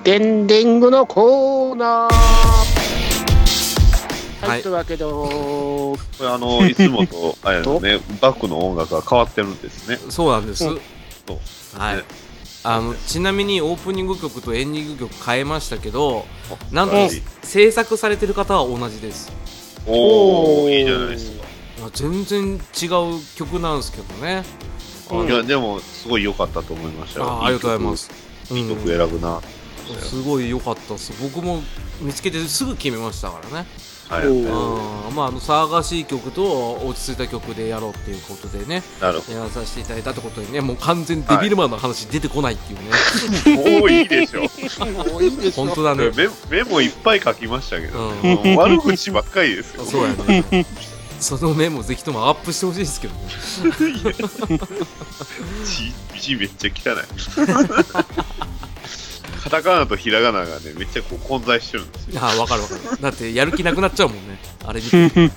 [0.06, 2.14] エンディングのコーナー。
[4.42, 9.98] はい、はいというわけで、これあの、 いつもと、あれのね、バックの音楽が変わってるんですね。
[10.10, 10.66] そうなんです。
[10.66, 10.80] うん
[11.78, 12.04] はいね。
[12.66, 16.26] あのちなみにオープニング曲とエンディング曲変えましたけど、
[16.70, 17.10] なんとうん
[17.42, 19.32] 制作されてる方は同じです。
[19.86, 21.44] おー、いいじゃないですか。
[21.80, 24.44] まあ全然違う曲なんですけどね。
[25.26, 27.26] いや、でも、すごい良かったと思いましたよ。
[27.26, 28.10] あありがとうございます。
[28.50, 28.88] いい曲。
[28.88, 29.40] 選ぶな。
[30.00, 31.12] すごい良かったです。
[31.22, 31.62] 僕も
[32.00, 33.66] 見つけてすぐ決めましたからね。
[34.08, 34.26] はい。
[34.26, 42.90] おうーん、まああの騒がしい曲と落ち着いた曲でやろうっていうことでね、なるほやらさせていただいたってことでね、もう完全にデビルマンの話出てこないっていうね。
[43.72, 43.80] ど。
[43.80, 44.40] もういいでしょ。
[44.42, 46.10] もういいですよ本当だね。
[46.14, 49.84] メメモいっぱい書きましたけど、うんねもう悪口ばっかりですよ。
[49.84, 50.66] そうやね。
[51.20, 53.20] そのメモぜひともアップしてほしいですけどね。
[55.64, 57.04] 字字めっちゃ汚い。
[59.42, 62.20] カタカナとひらがながね、めっちゃこう混在してるんですよ。
[62.22, 62.80] ああ、わかるわかる。
[63.02, 64.38] だってやる気なくなっちゃうもんね。
[64.64, 64.96] あれ見て。
[65.16, 65.32] うん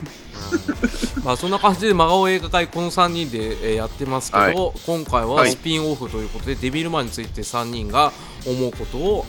[1.26, 8.14] まあそんな感じで真顔映画会この3人でえーやってますけど、はい今回ははいスピンオフということで、デビルマンについて3人が
[8.46, 9.26] 思うことを、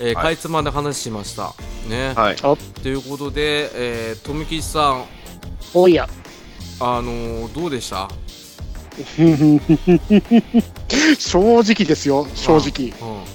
[0.00, 1.54] えーはいかいつまんで話しました。
[1.88, 2.14] ね。
[2.16, 2.36] はい。
[2.36, 2.56] と
[2.88, 5.04] いうことで、えー、富吉さん、
[5.74, 6.08] おや。
[6.80, 8.08] あのーどうでした？
[11.18, 12.88] 正直ですよ、正直。
[12.88, 13.26] う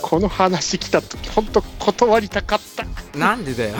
[0.00, 2.84] この話来た時、本当断りたかった。
[2.84, 3.76] ん、なんでだよ。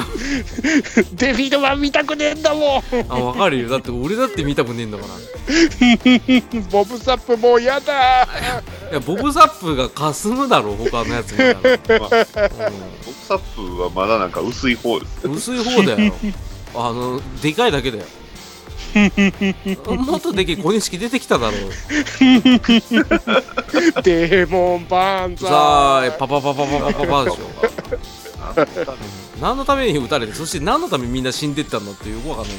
[1.14, 2.82] デビルマン見たくねえんだもん。
[3.08, 3.68] あ、わかるよ。
[3.68, 5.14] だって俺だって見たくねえんだから。
[6.70, 8.24] ボブサップもうやだ。
[8.90, 11.54] いや、ボブサップが霞むだろ、他のやつ見たら。
[11.54, 12.18] まあ、ボブ
[13.26, 15.26] サップはまだなんか薄い方です。
[15.26, 16.12] うん、薄い方だよ。
[16.74, 18.04] あの、でかいだけだよ。
[19.96, 21.60] もっとでけえ小錦出てきただろう。
[24.02, 27.38] デーモンバーンザザーパパパパパパパパでしょ。
[28.40, 28.54] あ
[29.40, 32.54] 何のために撃たれて、そして何のためにみんな死んでったんだっていうよくわかんな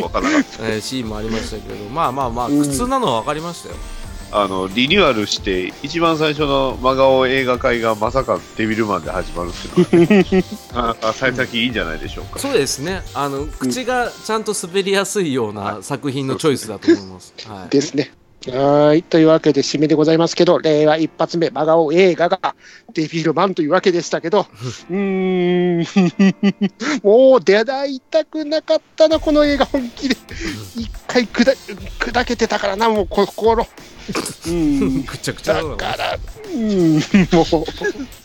[0.00, 3.74] い、わからなかっえーシーンもありましたけど、まあまあまあ、うん苦痛なのは分かりましたよ。
[3.74, 4.03] た。
[4.36, 12.40] あの、リニューアルして、一番最初の真顔映画会がまさかデビルマンで始まるっていうのは、ね、 なかなか幸先いいんじゃないでしょうか。
[12.40, 13.04] そうですね。
[13.14, 17.32] あの、口がちゃんと滑りやすいような作品のチョイスだと思います。
[17.46, 17.68] はい。
[17.68, 18.12] ですね。
[18.50, 19.02] はい。
[19.02, 22.54] というわけで、締めでございますけど、令和一発目、真顔映画が
[22.92, 24.46] デビルマンというわけでしたけど、
[24.90, 25.86] うーん、
[27.02, 30.16] もう出会いたくなかったな、この映画、本気で。
[30.76, 31.56] 一回砕
[31.98, 33.66] 砕けてたからな、もう心。
[34.46, 35.04] うん。
[35.04, 36.18] ぐちゃぐちゃだから、
[36.52, 38.23] うん、もう。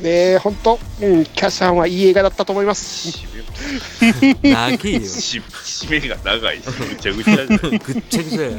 [0.00, 3.08] ねえ、本当、うん、キャシャンはいい映画だったと思います。
[3.08, 5.00] 締め長えよ。
[5.00, 5.40] し
[5.86, 7.36] 締めが長いし、ぐちゃぐちゃ。
[7.36, 8.50] ぐっちゃぐちゃや。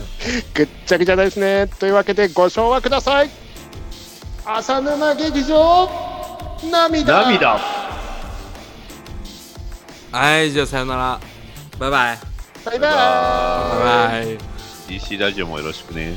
[0.53, 1.67] ぐっちゃぐちゃですね。
[1.79, 3.45] というわけで、ご唱和ください。
[4.47, 5.89] 浅沼劇場
[6.69, 7.59] 涙涙
[10.11, 11.19] はいじゃあさよなら
[11.79, 12.17] バイバイ
[12.63, 12.95] バイバイバ
[13.83, 14.37] バイバイ
[14.87, 16.13] DC ラジオもよろしくね。